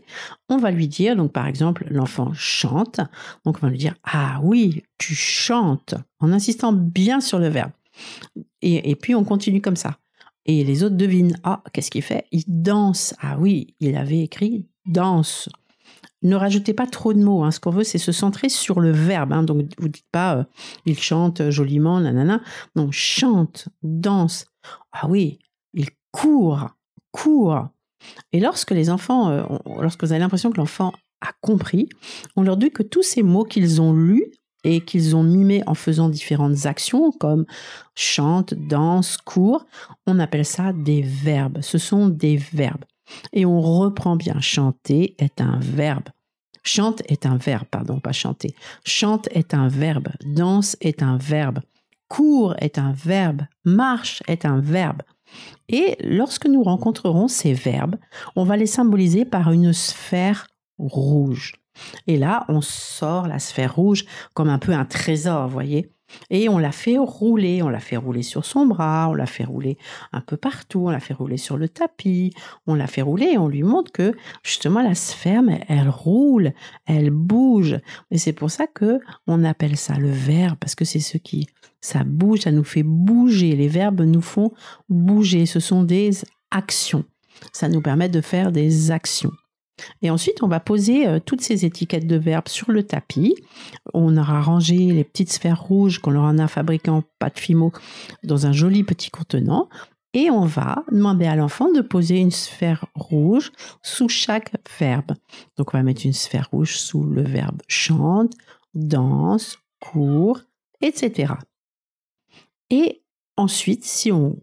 on 0.48 0.58
va 0.58 0.70
lui 0.70 0.86
dire, 0.86 1.16
donc 1.16 1.32
par 1.32 1.46
exemple, 1.46 1.86
l'enfant 1.90 2.32
chante, 2.34 3.00
donc 3.44 3.56
on 3.58 3.66
va 3.66 3.70
lui 3.70 3.78
dire, 3.78 3.94
ah 4.04 4.38
oui, 4.42 4.84
tu 4.96 5.14
chantes, 5.14 5.94
en 6.20 6.32
insistant 6.32 6.72
bien 6.72 7.20
sur 7.20 7.38
le 7.38 7.48
verbe. 7.48 7.72
Et, 8.62 8.94
puis 8.96 9.14
on 9.14 9.24
continue 9.24 9.60
comme 9.60 9.76
ça. 9.76 9.98
Et 10.46 10.64
les 10.64 10.84
autres 10.84 10.96
devinent, 10.96 11.36
ah, 11.42 11.62
qu'est-ce 11.72 11.90
qu'il 11.90 12.02
fait? 12.02 12.26
Il 12.32 12.44
danse. 12.46 13.14
Ah 13.20 13.36
oui, 13.38 13.74
il 13.80 13.96
avait 13.96 14.20
écrit 14.20 14.66
danse. 14.86 15.48
Ne 16.22 16.36
rajoutez 16.36 16.74
pas 16.74 16.86
trop 16.86 17.12
de 17.12 17.22
mots. 17.22 17.44
Hein. 17.44 17.50
Ce 17.50 17.60
qu'on 17.60 17.70
veut, 17.70 17.84
c'est 17.84 17.98
se 17.98 18.12
centrer 18.12 18.48
sur 18.48 18.80
le 18.80 18.90
verbe. 18.90 19.32
Hein. 19.32 19.42
Donc, 19.42 19.66
vous 19.78 19.88
dites 19.88 20.06
pas, 20.10 20.36
euh, 20.36 20.44
il 20.86 20.98
chante 20.98 21.50
joliment, 21.50 22.00
nanana. 22.00 22.40
Non, 22.76 22.90
chante, 22.90 23.68
danse. 23.82 24.46
Ah 24.92 25.06
oui, 25.08 25.38
il 26.14 26.20
court, 26.20 26.70
court. 27.12 27.68
Et 28.32 28.40
lorsque 28.40 28.70
les 28.70 28.90
enfants, 28.90 29.30
euh, 29.30 29.42
lorsque 29.80 30.04
vous 30.04 30.12
avez 30.12 30.20
l'impression 30.20 30.50
que 30.50 30.58
l'enfant 30.58 30.92
a 31.20 31.32
compris, 31.40 31.88
on 32.36 32.42
leur 32.42 32.56
dit 32.56 32.70
que 32.70 32.82
tous 32.82 33.02
ces 33.02 33.22
mots 33.22 33.44
qu'ils 33.44 33.80
ont 33.80 33.92
lus 33.92 34.30
et 34.64 34.80
qu'ils 34.80 35.14
ont 35.14 35.22
mimés 35.22 35.62
en 35.66 35.74
faisant 35.74 36.08
différentes 36.08 36.66
actions 36.66 37.12
comme 37.12 37.44
chante, 37.94 38.54
danse, 38.54 39.16
court, 39.18 39.66
on 40.06 40.18
appelle 40.18 40.44
ça 40.44 40.72
des 40.72 41.02
verbes. 41.02 41.60
Ce 41.60 41.78
sont 41.78 42.08
des 42.08 42.36
verbes. 42.36 42.84
Et 43.32 43.44
on 43.44 43.60
reprend 43.60 44.16
bien. 44.16 44.40
Chanter 44.40 45.14
est 45.18 45.40
un 45.40 45.58
verbe. 45.60 46.08
Chante 46.62 47.02
est 47.06 47.26
un 47.26 47.36
verbe, 47.36 47.66
pardon, 47.70 48.00
pas 48.00 48.12
chanter. 48.12 48.54
Chante 48.86 49.28
est 49.32 49.52
un 49.52 49.68
verbe. 49.68 50.08
Danse 50.24 50.76
est 50.80 51.02
un 51.02 51.18
verbe. 51.18 51.60
Cours 52.08 52.54
est 52.58 52.78
un 52.78 52.92
verbe. 52.92 53.42
Marche 53.64 54.22
est 54.28 54.46
un 54.46 54.60
verbe. 54.60 55.02
Et 55.68 55.96
lorsque 56.00 56.46
nous 56.46 56.62
rencontrerons 56.62 57.28
ces 57.28 57.52
verbes, 57.52 57.96
on 58.36 58.44
va 58.44 58.56
les 58.56 58.66
symboliser 58.66 59.24
par 59.24 59.52
une 59.52 59.72
sphère 59.72 60.46
rouge. 60.78 61.54
Et 62.06 62.16
là, 62.16 62.44
on 62.48 62.60
sort 62.60 63.26
la 63.26 63.38
sphère 63.38 63.74
rouge 63.74 64.04
comme 64.34 64.48
un 64.48 64.58
peu 64.58 64.72
un 64.72 64.84
trésor, 64.84 65.48
voyez. 65.48 65.93
Et 66.30 66.48
on 66.48 66.58
l'a 66.58 66.72
fait 66.72 66.98
rouler, 66.98 67.62
on 67.62 67.68
l'a 67.68 67.80
fait 67.80 67.96
rouler 67.96 68.22
sur 68.22 68.44
son 68.44 68.66
bras, 68.66 69.08
on 69.10 69.14
l'a 69.14 69.26
fait 69.26 69.44
rouler 69.44 69.78
un 70.12 70.20
peu 70.20 70.36
partout, 70.36 70.86
on 70.86 70.90
l'a 70.90 71.00
fait 71.00 71.14
rouler 71.14 71.36
sur 71.36 71.56
le 71.56 71.68
tapis, 71.68 72.32
on 72.66 72.74
l'a 72.74 72.86
fait 72.86 73.02
rouler 73.02 73.32
et 73.32 73.38
on 73.38 73.48
lui 73.48 73.62
montre 73.62 73.92
que 73.92 74.14
justement 74.42 74.82
la 74.82 74.94
sphère, 74.94 75.42
elle 75.68 75.88
roule, 75.88 76.52
elle 76.86 77.10
bouge. 77.10 77.78
Et 78.10 78.18
c'est 78.18 78.32
pour 78.32 78.50
ça 78.50 78.66
que 78.66 79.00
on 79.26 79.44
appelle 79.44 79.76
ça 79.76 79.94
le 79.94 80.10
verbe, 80.10 80.56
parce 80.58 80.74
que 80.74 80.84
c'est 80.84 81.00
ce 81.00 81.18
qui, 81.18 81.46
ça 81.80 82.04
bouge, 82.04 82.40
ça 82.40 82.52
nous 82.52 82.64
fait 82.64 82.82
bouger. 82.82 83.56
Les 83.56 83.68
verbes 83.68 84.02
nous 84.02 84.22
font 84.22 84.52
bouger, 84.88 85.46
ce 85.46 85.60
sont 85.60 85.82
des 85.82 86.22
actions. 86.50 87.04
Ça 87.52 87.68
nous 87.68 87.80
permet 87.80 88.08
de 88.08 88.20
faire 88.20 88.52
des 88.52 88.90
actions. 88.90 89.32
Et 90.02 90.10
ensuite, 90.10 90.42
on 90.42 90.48
va 90.48 90.60
poser 90.60 91.06
euh, 91.06 91.18
toutes 91.24 91.40
ces 91.40 91.64
étiquettes 91.64 92.06
de 92.06 92.16
verbes 92.16 92.48
sur 92.48 92.70
le 92.70 92.82
tapis. 92.82 93.34
On 93.92 94.16
aura 94.16 94.40
rangé 94.40 94.76
les 94.76 95.04
petites 95.04 95.32
sphères 95.32 95.62
rouges 95.62 95.98
qu'on 95.98 96.10
leur 96.10 96.24
en 96.24 96.38
a 96.38 96.48
fabriquées 96.48 96.90
en 96.90 97.02
pâte 97.18 97.38
fimo 97.38 97.72
dans 98.22 98.46
un 98.46 98.52
joli 98.52 98.84
petit 98.84 99.10
contenant. 99.10 99.68
Et 100.12 100.30
on 100.30 100.44
va 100.44 100.84
demander 100.92 101.26
à 101.26 101.34
l'enfant 101.34 101.72
de 101.72 101.80
poser 101.80 102.18
une 102.18 102.30
sphère 102.30 102.86
rouge 102.94 103.50
sous 103.82 104.08
chaque 104.08 104.52
verbe. 104.78 105.12
Donc 105.56 105.74
on 105.74 105.76
va 105.76 105.82
mettre 105.82 106.06
une 106.06 106.12
sphère 106.12 106.48
rouge 106.52 106.76
sous 106.76 107.02
le 107.02 107.22
verbe 107.22 107.60
chante, 107.66 108.32
danse, 108.74 109.58
court, 109.80 110.40
etc. 110.80 111.34
Et 112.70 113.03
Ensuite, 113.36 113.84
si 113.84 114.12
on, 114.12 114.36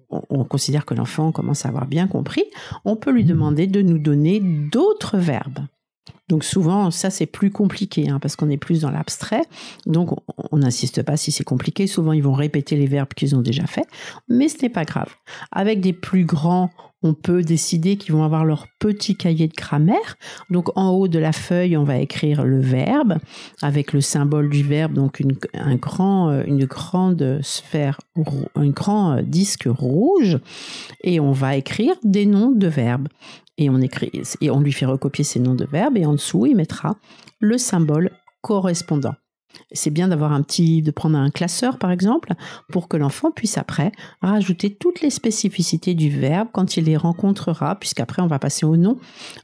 considère 0.50 0.86
que 0.86 0.94
l'enfant 0.94 1.32
commence 1.32 1.66
à 1.66 1.70
avoir 1.70 1.88
bien 1.88 2.08
compris, 2.08 2.44
on 2.84 2.98
peut 2.98 3.12
lui 3.12 3.24
demander 3.24 3.68
de 3.68 3.82
nous 3.82 3.98
donner 3.98 4.42
d'autres 4.42 5.18
verbes. 5.18 5.60
Donc 6.28 6.44
souvent, 6.44 6.92
ça 6.92 7.10
c'est 7.10 7.26
plus 7.26 7.52
compliqué 7.52 8.10
hein, 8.10 8.20
parce 8.20 8.36
qu'on 8.36 8.50
est 8.50 8.58
plus 8.58 8.82
dans 8.82 8.92
l'abstrait. 8.92 9.44
Donc 9.86 10.18
on 10.52 10.58
n'insiste 10.58 11.04
pas 11.04 11.16
si 11.16 11.32
c'est 11.32 11.44
compliqué. 11.44 11.88
Souvent, 11.88 12.12
ils 12.12 12.24
vont 12.24 12.34
répéter 12.34 12.76
les 12.76 12.88
verbes 12.88 13.14
qu'ils 13.14 13.36
ont 13.36 13.42
déjà 13.42 13.66
faits, 13.66 13.88
mais 14.28 14.50
ce 14.50 14.62
n'est 14.62 14.70
pas 14.70 14.86
grave. 14.86 15.14
Avec 15.52 15.80
des 15.80 15.94
plus 15.94 16.26
grands, 16.26 16.70
on 17.04 17.14
peut 17.14 17.42
décider 17.42 17.98
qu'ils 17.98 18.14
vont 18.14 18.24
avoir 18.24 18.46
leur 18.46 18.68
petit 18.80 19.16
cahier 19.16 19.48
de 19.48 19.54
grammaire. 19.54 20.18
Donc 20.50 20.70
en 20.78 20.90
haut 20.90 21.08
de 21.08 21.20
la 21.20 21.32
feuille, 21.32 21.78
on 21.78 21.84
va 21.84 21.98
écrire 21.98 22.44
le 22.44 22.60
verbe 22.60 23.18
avec 23.62 23.94
le 23.94 24.02
symbole 24.02 24.50
du 24.50 24.64
verbe, 24.64 24.94
donc 24.94 25.20
une, 25.20 25.36
un 25.54 25.76
grand, 25.76 26.30
euh, 26.30 26.44
grande 26.66 27.40
sphère, 27.42 28.00
un 28.56 28.70
grand 28.70 29.18
euh, 29.18 29.22
disque 29.22 29.68
rouge, 29.68 30.40
et 31.04 31.20
on 31.20 31.32
va 31.32 31.56
écrire 31.56 31.96
des 32.04 32.26
noms 32.26 32.52
de 32.52 32.68
verbes. 32.68 33.08
Et 33.58 33.70
on 33.70 33.80
écrit, 33.80 34.12
et 34.40 34.50
on 34.50 34.60
lui 34.60 34.72
fait 34.72 34.86
recopier 34.86 35.24
ces 35.24 35.40
noms 35.40 35.56
de 35.56 35.66
verbes, 35.66 35.98
et 35.98 36.06
en 36.06 36.14
dessous, 36.14 36.46
il 36.46 36.56
mettra 36.56 36.96
le 37.40 37.58
symbole 37.58 38.12
correspondant. 38.42 39.14
C'est 39.72 39.90
bien 39.90 40.08
d'avoir 40.08 40.34
un 40.34 40.42
petit, 40.42 40.82
de 40.82 40.92
prendre 40.92 41.18
un 41.18 41.30
classeur 41.30 41.78
par 41.78 41.92
exemple, 41.92 42.34
pour 42.70 42.88
que 42.88 42.98
l'enfant 42.98 43.32
puisse 43.32 43.58
après 43.58 43.92
rajouter 44.22 44.74
toutes 44.74 45.02
les 45.02 45.10
spécificités 45.10 45.94
du 45.94 46.10
verbe 46.10 46.50
quand 46.52 46.78
il 46.78 46.86
les 46.86 46.98
rencontrera, 46.98 47.76
puisqu'après 47.76 48.22
on 48.22 48.28
va 48.28 48.40
passer 48.40 48.66
au 48.66 48.78
nom. 48.78 48.98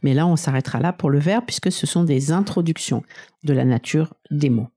Mais 0.04 0.14
là, 0.14 0.28
on 0.28 0.36
s'arrêtera 0.36 0.80
là 0.80 0.94
pour 0.94 1.10
le 1.10 1.20
verbe, 1.20 1.46
puisque 1.46 1.72
ce 1.72 1.88
sont 1.88 2.04
des 2.04 2.32
introductions 2.32 3.04
de 3.44 3.54
la 3.54 3.66
nature 3.66 4.14
des 4.32 4.50
mots. 4.50 4.70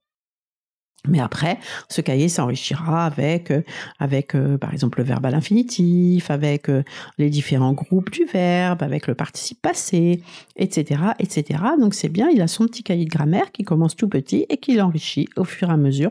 Mais 1.09 1.21
après, 1.21 1.59
ce 1.89 2.01
cahier 2.01 2.29
s'enrichira 2.29 3.07
avec, 3.07 3.51
euh, 3.51 3.63
avec 3.99 4.35
euh, 4.35 4.59
par 4.59 4.73
exemple, 4.73 4.99
le 4.99 5.05
verbe 5.05 5.25
à 5.25 5.31
l'infinitif, 5.31 6.31
avec 6.31 6.69
euh, 6.69 6.83
les 7.17 7.31
différents 7.31 7.73
groupes 7.73 8.11
du 8.11 8.25
verbe, 8.25 8.83
avec 8.83 9.07
le 9.07 9.15
participe 9.15 9.63
passé, 9.63 10.23
etc., 10.57 11.01
etc. 11.19 11.61
Donc 11.79 11.95
c'est 11.95 12.09
bien, 12.09 12.29
il 12.29 12.43
a 12.43 12.49
son 12.49 12.67
petit 12.67 12.83
cahier 12.83 13.07
de 13.07 13.11
grammaire 13.11 13.51
qui 13.53 13.63
commence 13.63 13.97
tout 13.97 14.09
petit 14.09 14.45
et 14.51 14.59
qui 14.59 14.75
l'enrichit 14.75 15.29
au 15.37 15.45
fur 15.45 15.71
et 15.71 15.73
à 15.73 15.77
mesure 15.77 16.11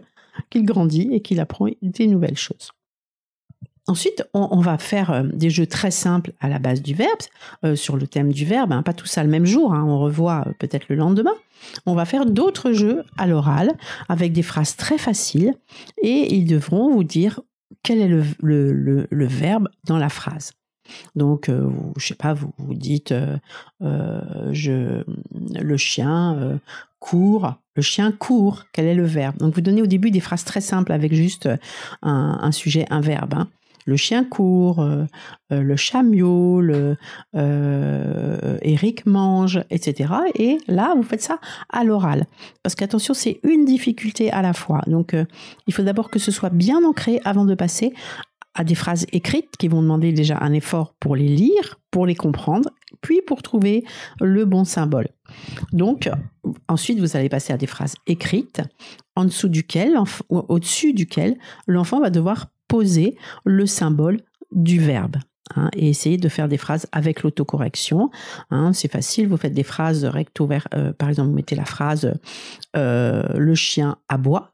qu'il 0.49 0.65
grandit 0.65 1.09
et 1.11 1.21
qu'il 1.21 1.39
apprend 1.39 1.67
des 1.81 2.07
nouvelles 2.07 2.37
choses. 2.37 2.71
Ensuite, 3.89 4.23
on, 4.35 4.61
va 4.61 4.77
faire 4.77 5.09
euh, 5.09 5.23
des 5.23 5.49
jeux 5.49 5.65
très 5.65 5.89
simples 5.89 6.33
à 6.39 6.47
la 6.47 6.59
base 6.59 6.83
du 6.83 6.93
verbe, 6.93 7.09
euh, 7.65 7.75
sur 7.75 7.97
le 7.97 8.05
thème 8.05 8.31
du 8.31 8.45
verbe, 8.45 8.71
hein, 8.71 8.83
pas 8.83 8.93
tout 8.93 9.07
ça 9.07 9.23
le 9.23 9.31
même 9.31 9.47
jour, 9.47 9.73
hein, 9.73 9.83
on 9.83 9.97
revoit 9.97 10.43
euh, 10.45 10.51
peut-être 10.59 10.89
le 10.89 10.95
lendemain. 10.95 11.33
On 11.87 11.95
va 11.95 12.05
faire 12.05 12.27
d'autres 12.27 12.71
jeux 12.71 13.03
à 13.17 13.25
l'oral 13.25 13.73
avec 14.07 14.31
des 14.31 14.43
phrases 14.43 14.75
très 14.75 14.99
faciles 14.99 15.55
et 16.03 16.35
ils 16.35 16.45
devront 16.45 16.91
vous 16.93 17.03
dire 17.03 17.41
quel 17.81 17.99
est 17.99 18.07
le, 18.07 19.07
verbe 19.11 19.69
dans 19.85 19.97
la 19.97 20.09
phrase. 20.09 20.51
Donc, 21.15 21.49
je 21.49 21.63
je 21.97 22.07
sais 22.07 22.15
pas, 22.15 22.33
vous 22.33 22.51
vous 22.59 22.75
dites, 22.75 23.13
le 23.81 25.03
chien 25.77 26.59
court, 26.99 27.55
le 27.75 27.81
chien 27.81 28.11
court, 28.11 28.65
quel 28.71 28.85
est 28.85 28.95
le 28.95 29.05
verbe? 29.05 29.37
Donc, 29.37 29.53
vous 29.55 29.61
donnez 29.61 29.81
au 29.81 29.87
début 29.87 30.11
des 30.11 30.21
phrases 30.21 30.45
très 30.45 30.61
simples 30.61 30.93
avec 30.93 31.13
juste 31.13 31.49
un, 32.01 32.51
sujet, 32.53 32.85
un 32.89 33.01
verbe. 33.01 33.33
Hein 33.33 33.49
le 33.89 33.97
chien 33.97 34.23
court, 34.23 34.79
euh, 34.79 35.05
euh, 35.51 35.61
le 35.61 35.75
chat 35.75 36.03
miaule, 36.03 36.95
euh, 37.35 38.57
Eric 38.61 39.05
mange, 39.05 39.61
etc. 39.69 40.13
Et 40.35 40.57
là, 40.67 40.93
vous 40.95 41.03
faites 41.03 41.21
ça 41.21 41.39
à 41.69 41.83
l'oral. 41.83 42.25
Parce 42.63 42.75
qu'attention, 42.75 43.13
c'est 43.13 43.39
une 43.43 43.65
difficulté 43.65 44.31
à 44.31 44.41
la 44.41 44.53
fois. 44.53 44.81
Donc, 44.87 45.15
il 45.67 45.73
faut 45.73 45.83
d'abord 45.83 46.09
que 46.09 46.19
ce 46.19 46.31
soit 46.31 46.51
bien 46.51 46.83
ancré 46.85 47.19
avant 47.25 47.45
de 47.45 47.55
passer 47.55 47.93
à 48.55 48.63
des 48.63 48.75
phrases 48.75 49.05
écrites 49.11 49.57
qui 49.57 49.67
vont 49.67 49.81
demander 49.81 50.11
déjà 50.11 50.37
un 50.41 50.53
effort 50.53 50.93
pour 50.99 51.15
les 51.15 51.27
lire, 51.27 51.79
pour 51.91 52.05
les 52.05 52.15
comprendre, 52.15 52.69
puis 53.01 53.21
pour 53.25 53.41
trouver 53.41 53.83
le 54.19 54.45
bon 54.45 54.65
symbole. 54.65 55.07
Donc, 55.71 56.09
ensuite, 56.67 56.99
vous 56.99 57.15
allez 57.15 57.29
passer 57.29 57.53
à 57.53 57.57
des 57.57 57.67
phrases 57.67 57.95
écrites, 58.07 58.61
en 59.15 59.25
dessous 59.25 59.49
duquel, 59.49 59.97
au-dessus 60.29 60.93
duquel, 60.93 61.37
l'enfant 61.67 61.99
va 61.99 62.09
devoir 62.09 62.47
poser 62.69 63.17
le 63.43 63.65
symbole 63.65 64.21
du 64.53 64.79
verbe. 64.79 65.17
Hein, 65.55 65.69
et 65.73 65.89
essayer 65.89 66.17
de 66.17 66.29
faire 66.29 66.47
des 66.47 66.57
phrases 66.57 66.85
avec 66.91 67.23
l'autocorrection. 67.23 68.11
Hein, 68.51 68.71
c'est 68.71 68.91
facile, 68.91 69.27
vous 69.27 69.37
faites 69.37 69.53
des 69.53 69.63
phrases 69.63 70.05
recto 70.05 70.45
vers, 70.45 70.67
euh, 70.75 70.93
par 70.93 71.09
exemple, 71.09 71.29
vous 71.29 71.35
mettez 71.35 71.55
la 71.55 71.65
phrase 71.65 72.13
euh, 72.77 73.23
le 73.35 73.55
chien 73.55 73.97
aboie, 74.09 74.53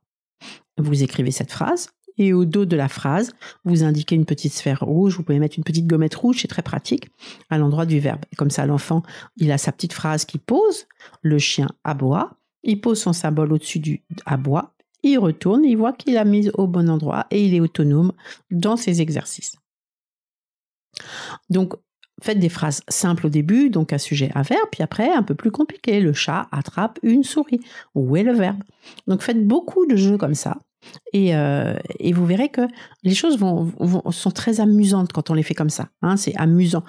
vous 0.78 1.04
écrivez 1.04 1.32
cette 1.32 1.52
phrase. 1.52 1.90
Et 2.18 2.32
au 2.32 2.46
dos 2.46 2.64
de 2.64 2.78
la 2.78 2.88
phrase, 2.88 3.34
vous 3.66 3.84
indiquez 3.84 4.16
une 4.16 4.24
petite 4.24 4.54
sphère 4.54 4.80
rouge, 4.80 5.18
vous 5.18 5.24
pouvez 5.24 5.40
mettre 5.40 5.58
une 5.58 5.66
petite 5.66 5.86
gommette 5.86 6.16
rouge, 6.16 6.38
c'est 6.40 6.48
très 6.48 6.62
pratique, 6.62 7.10
à 7.50 7.58
l'endroit 7.58 7.86
du 7.86 8.00
verbe. 8.00 8.22
Comme 8.38 8.50
ça, 8.50 8.66
l'enfant, 8.66 9.04
il 9.36 9.52
a 9.52 9.58
sa 9.58 9.74
petite 9.74 9.92
phrase 9.92 10.24
qui 10.24 10.38
pose, 10.38 10.88
le 11.22 11.40
chien 11.40 11.68
aboie, 11.84 12.38
il 12.64 12.80
pose 12.80 13.02
son 13.02 13.12
symbole 13.12 13.52
au-dessus 13.52 13.80
du 13.80 14.02
aboie, 14.26 14.75
il 15.12 15.20
retourne, 15.20 15.64
il 15.66 15.78
voit 15.78 15.94
qu'il 15.94 16.18
a 16.18 16.26
mis 16.26 16.50
au 16.56 16.68
bon 16.68 16.90
endroit 16.90 17.28
et 17.32 17.46
il 17.46 17.54
est 17.54 17.60
autonome 17.60 18.12
dans 18.52 18.78
ses 18.78 19.02
exercices. 19.02 19.56
Donc, 21.50 21.74
faites 22.22 22.40
des 22.40 22.50
phrases 22.50 22.82
simples 22.88 23.28
au 23.28 23.30
début, 23.30 23.70
donc 23.70 23.94
un 23.94 23.98
sujet, 23.98 24.32
un 24.36 24.42
verbe, 24.42 24.68
puis 24.72 24.84
après 24.84 25.12
un 25.12 25.24
peu 25.24 25.36
plus 25.36 25.52
compliqué. 25.52 26.00
Le 26.00 26.14
chat 26.14 26.48
attrape 26.52 27.00
une 27.04 27.24
souris. 27.24 27.60
Où 27.94 28.16
est 28.16 28.24
le 28.24 28.34
verbe? 28.34 28.62
Donc, 29.08 29.22
faites 29.22 29.46
beaucoup 29.46 29.86
de 29.86 29.96
jeux 29.96 30.18
comme 30.18 30.36
ça. 30.36 30.58
Et, 31.14 31.36
euh, 31.36 31.76
vous 32.14 32.26
verrez 32.26 32.50
que 32.50 32.62
les 33.04 33.14
choses 33.14 33.38
sont 33.40 34.32
très 34.32 34.60
amusantes 34.60 35.12
quand 35.12 35.30
on 35.30 35.34
les 35.34 35.44
fait 35.44 35.54
comme 35.54 35.70
ça. 35.70 35.90
Hein, 36.02 36.18
c'est 36.18 36.36
amusant. 36.36 36.84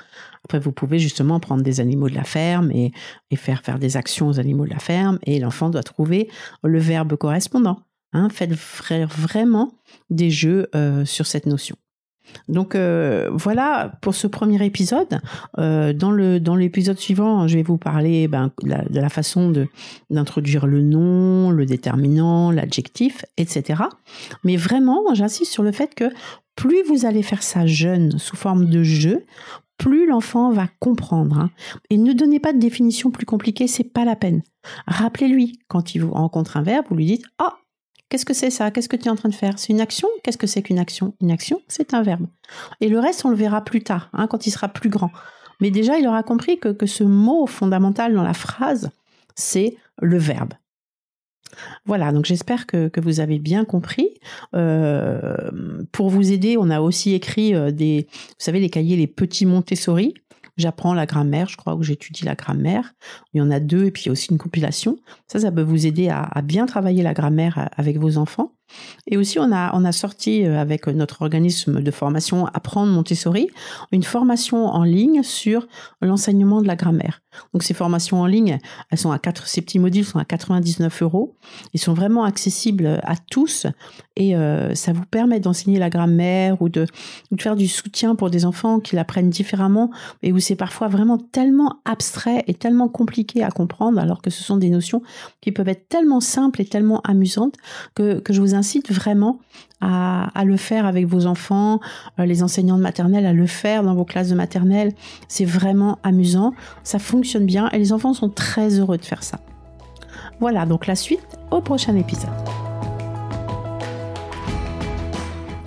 Après, 0.44 0.58
vous 0.58 0.72
pouvez 0.72 0.98
justement 0.98 1.40
prendre 1.40 1.62
des 1.62 1.80
animaux 1.80 2.08
de 2.08 2.14
la 2.14 2.24
ferme 2.24 2.70
et, 2.70 2.92
faire 3.36 3.62
faire 3.62 3.78
des 3.78 3.96
actions 3.96 4.28
aux 4.28 4.38
animaux 4.38 4.64
de 4.64 4.70
la 4.70 4.78
ferme, 4.78 5.18
et 5.24 5.38
l'enfant 5.38 5.70
doit 5.70 5.82
trouver 5.82 6.28
le 6.62 6.78
verbe 6.78 7.16
correspondant. 7.16 7.85
Hein, 8.16 8.30
faites 8.30 8.52
vraiment 8.52 9.72
des 10.08 10.30
jeux 10.30 10.68
euh, 10.74 11.04
sur 11.04 11.26
cette 11.26 11.44
notion. 11.44 11.76
Donc 12.48 12.74
euh, 12.74 13.28
voilà 13.30 13.92
pour 14.00 14.14
ce 14.14 14.26
premier 14.26 14.64
épisode. 14.64 15.20
Euh, 15.58 15.92
dans 15.92 16.56
l'épisode 16.56 16.98
suivant, 16.98 17.46
je 17.46 17.58
vais 17.58 17.62
vous 17.62 17.76
parler 17.76 18.26
ben, 18.26 18.50
de, 18.62 18.98
la, 18.98 19.08
façon 19.10 19.52
d'introduire 20.08 20.66
le 20.66 20.80
nom, 20.80 21.50
le 21.50 21.66
déterminant, 21.66 22.50
l'adjectif, 22.50 23.22
etc. 23.36 23.82
Mais 24.44 24.56
vraiment, 24.56 25.02
j'insiste 25.12 25.52
sur 25.52 25.62
le 25.62 25.72
fait 25.72 25.94
que 25.94 26.10
plus 26.56 26.82
vous 26.84 27.04
allez 27.04 27.22
faire 27.22 27.42
ça 27.42 27.66
jeune, 27.66 28.18
sous 28.18 28.36
forme 28.36 28.64
de 28.64 28.82
jeu, 28.82 29.26
plus 29.76 30.06
l'enfant 30.06 30.50
va 30.52 30.68
comprendre. 30.80 31.38
Hein. 31.38 31.50
Et 31.90 31.98
ne 31.98 32.14
donnez 32.14 32.40
pas 32.40 32.54
de 32.54 32.58
définition 32.58 33.10
plus 33.10 33.26
compliquée, 33.26 33.66
c'est 33.66 33.84
pas 33.84 34.06
la 34.06 34.16
peine. 34.16 34.42
Rappelez-lui 34.86 35.58
quand 35.68 35.94
il 35.94 35.98
vous 35.98 36.12
rencontre 36.12 36.56
un 36.56 36.62
verbe, 36.62 36.86
vous 36.88 36.96
lui 36.96 37.04
dites 37.04 37.26
ah 37.38 37.56
Qu'est-ce 38.08 38.24
que 38.24 38.34
c'est 38.34 38.50
ça? 38.50 38.70
Qu'est-ce 38.70 38.88
que 38.88 38.96
tu 38.96 39.06
es 39.06 39.10
en 39.10 39.16
train 39.16 39.28
de 39.28 39.34
faire? 39.34 39.58
C'est 39.58 39.72
une 39.72 39.80
action? 39.80 40.08
Qu'est-ce 40.22 40.38
que 40.38 40.46
c'est 40.46 40.62
qu'une 40.62 40.78
action? 40.78 41.14
Une 41.20 41.32
action, 41.32 41.60
c'est 41.66 41.92
un 41.92 42.02
verbe. 42.02 42.26
Et 42.80 42.88
le 42.88 43.00
reste, 43.00 43.24
on 43.24 43.30
le 43.30 43.36
verra 43.36 43.64
plus 43.64 43.82
tard, 43.82 44.10
hein, 44.12 44.28
quand 44.28 44.46
il 44.46 44.50
sera 44.52 44.68
plus 44.68 44.90
grand. 44.90 45.10
Mais 45.60 45.70
déjà, 45.70 45.98
il 45.98 46.06
aura 46.06 46.22
compris 46.22 46.58
que, 46.58 46.86
ce 46.86 47.02
mot 47.02 47.46
fondamental 47.46 48.14
dans 48.14 48.22
la 48.22 48.34
phrase, 48.34 48.90
c'est 49.34 49.76
le 50.00 50.18
verbe. 50.18 50.54
Voilà, 51.84 52.12
donc 52.12 52.26
j'espère 52.26 52.66
que, 52.66 52.90
vous 53.00 53.20
avez 53.20 53.38
bien 53.38 53.64
compris. 53.64 54.10
Euh, 54.54 55.50
pour 55.90 56.10
vous 56.10 56.32
aider, 56.32 56.56
on 56.58 56.70
a 56.70 56.80
aussi 56.80 57.14
écrit 57.14 57.54
euh, 57.54 57.72
des, 57.72 58.06
vous 58.12 58.34
savez, 58.38 58.60
les 58.60 58.70
cahiers 58.70 58.96
Les 58.96 59.06
Petits 59.06 59.46
Montessori. 59.46 60.14
J'apprends 60.56 60.94
la 60.94 61.06
grammaire, 61.06 61.48
je 61.48 61.56
crois 61.56 61.76
que 61.76 61.82
j'étudie 61.82 62.24
la 62.24 62.34
grammaire. 62.34 62.94
Il 63.34 63.38
y 63.38 63.40
en 63.42 63.50
a 63.50 63.60
deux 63.60 63.84
et 63.84 63.90
puis 63.90 64.10
aussi 64.10 64.30
une 64.30 64.38
compilation. 64.38 64.98
Ça, 65.26 65.40
ça 65.40 65.52
peut 65.52 65.62
vous 65.62 65.86
aider 65.86 66.08
à, 66.08 66.22
à 66.22 66.42
bien 66.42 66.66
travailler 66.66 67.02
la 67.02 67.14
grammaire 67.14 67.58
euh, 67.58 67.66
avec 67.76 67.98
vos 67.98 68.16
enfants. 68.16 68.55
Et 69.06 69.16
aussi, 69.16 69.38
on 69.38 69.52
a, 69.52 69.70
on 69.74 69.84
a 69.84 69.92
sorti 69.92 70.44
euh, 70.44 70.58
avec 70.58 70.86
notre 70.86 71.22
organisme 71.22 71.80
de 71.82 71.90
formation 71.90 72.46
Apprendre 72.46 72.92
Montessori 72.92 73.48
une 73.92 74.02
formation 74.02 74.66
en 74.66 74.82
ligne 74.82 75.22
sur 75.22 75.66
l'enseignement 76.00 76.62
de 76.62 76.66
la 76.66 76.76
grammaire. 76.76 77.22
Donc, 77.52 77.62
ces 77.62 77.74
formations 77.74 78.20
en 78.20 78.26
ligne, 78.26 78.58
elles 78.90 78.98
sont 78.98 79.12
à 79.12 79.18
ces 79.44 79.60
petits 79.60 79.78
modules 79.78 80.04
sont 80.04 80.18
à 80.18 80.24
99 80.24 81.02
euros. 81.02 81.36
Ils 81.74 81.80
sont 81.80 81.94
vraiment 81.94 82.24
accessibles 82.24 83.00
à 83.02 83.16
tous 83.16 83.66
et 84.16 84.36
euh, 84.36 84.74
ça 84.74 84.92
vous 84.92 85.04
permet 85.04 85.40
d'enseigner 85.40 85.78
la 85.78 85.90
grammaire 85.90 86.60
ou 86.62 86.68
de, 86.68 86.86
de, 87.30 87.42
faire 87.42 87.56
du 87.56 87.68
soutien 87.68 88.14
pour 88.14 88.30
des 88.30 88.44
enfants 88.44 88.80
qui 88.80 88.96
l'apprennent 88.96 89.30
différemment 89.30 89.90
et 90.22 90.32
où 90.32 90.38
c'est 90.38 90.56
parfois 90.56 90.88
vraiment 90.88 91.18
tellement 91.18 91.80
abstrait 91.84 92.44
et 92.46 92.54
tellement 92.54 92.88
compliqué 92.88 93.42
à 93.42 93.50
comprendre 93.50 93.98
alors 93.98 94.22
que 94.22 94.30
ce 94.30 94.42
sont 94.42 94.56
des 94.56 94.70
notions 94.70 95.02
qui 95.40 95.52
peuvent 95.52 95.68
être 95.68 95.88
tellement 95.88 96.20
simples 96.20 96.62
et 96.62 96.64
tellement 96.64 97.00
amusantes 97.02 97.56
que, 97.94 98.20
que 98.20 98.32
je 98.32 98.40
vous 98.40 98.54
incite 98.56 98.90
vraiment 98.90 99.38
à, 99.80 100.44
le 100.44 100.56
faire 100.56 100.86
avec 100.86 101.06
vos 101.06 101.26
enfants, 101.26 101.80
euh, 102.18 102.24
les 102.24 102.42
enseignants 102.42 102.76
de 102.76 102.82
maternelle 102.82 103.26
à 103.26 103.32
le 103.32 103.46
faire 103.46 103.82
dans 103.82 103.94
vos 103.94 104.04
classes 104.04 104.30
de 104.30 104.34
maternelle. 104.34 104.92
C'est 105.28 105.44
vraiment 105.44 105.98
amusant, 106.02 106.54
ça 106.82 106.98
fonctionne 106.98 107.46
bien 107.46 107.68
et 107.70 107.78
les 107.78 107.92
enfants 107.92 108.14
sont 108.14 108.30
très 108.30 108.78
heureux 108.78 108.96
de 108.96 109.04
faire 109.04 109.22
ça. 109.22 109.38
Voilà 110.40 110.66
donc 110.66 110.86
la 110.86 110.94
suite 110.94 111.38
au 111.50 111.60
prochain 111.60 111.94
épisode. 111.96 112.30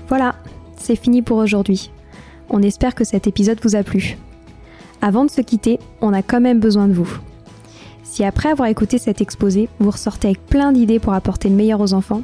Voilà, 0.08 0.36
c'est 0.76 0.96
fini 0.96 1.22
pour 1.22 1.38
aujourd'hui. 1.38 1.92
On 2.50 2.64
espère 2.64 2.96
que 2.96 3.04
cet 3.04 3.28
épisode 3.28 3.60
vous 3.64 3.76
a 3.76 3.84
plu. 3.84 4.18
Avant 5.02 5.24
de 5.24 5.30
se 5.30 5.42
quitter, 5.42 5.80
on 6.02 6.14
a 6.14 6.24
quand 6.24 6.42
même 6.42 6.60
besoin 6.60 6.88
de 6.88 6.94
vous. 6.94 7.10
Si 8.04 8.24
après 8.24 8.50
avoir 8.50 8.68
écouté 8.68 8.98
cet 8.98 9.22
exposé, 9.22 9.70
vous 9.80 9.92
ressortez 9.92 10.30
avec 10.30 10.46
plein 10.46 10.72
d'idées 10.72 11.00
pour 11.00 11.14
apporter 11.14 11.48
le 11.48 11.56
meilleur 11.56 11.80
aux 11.80 11.94
enfants, 11.94 12.24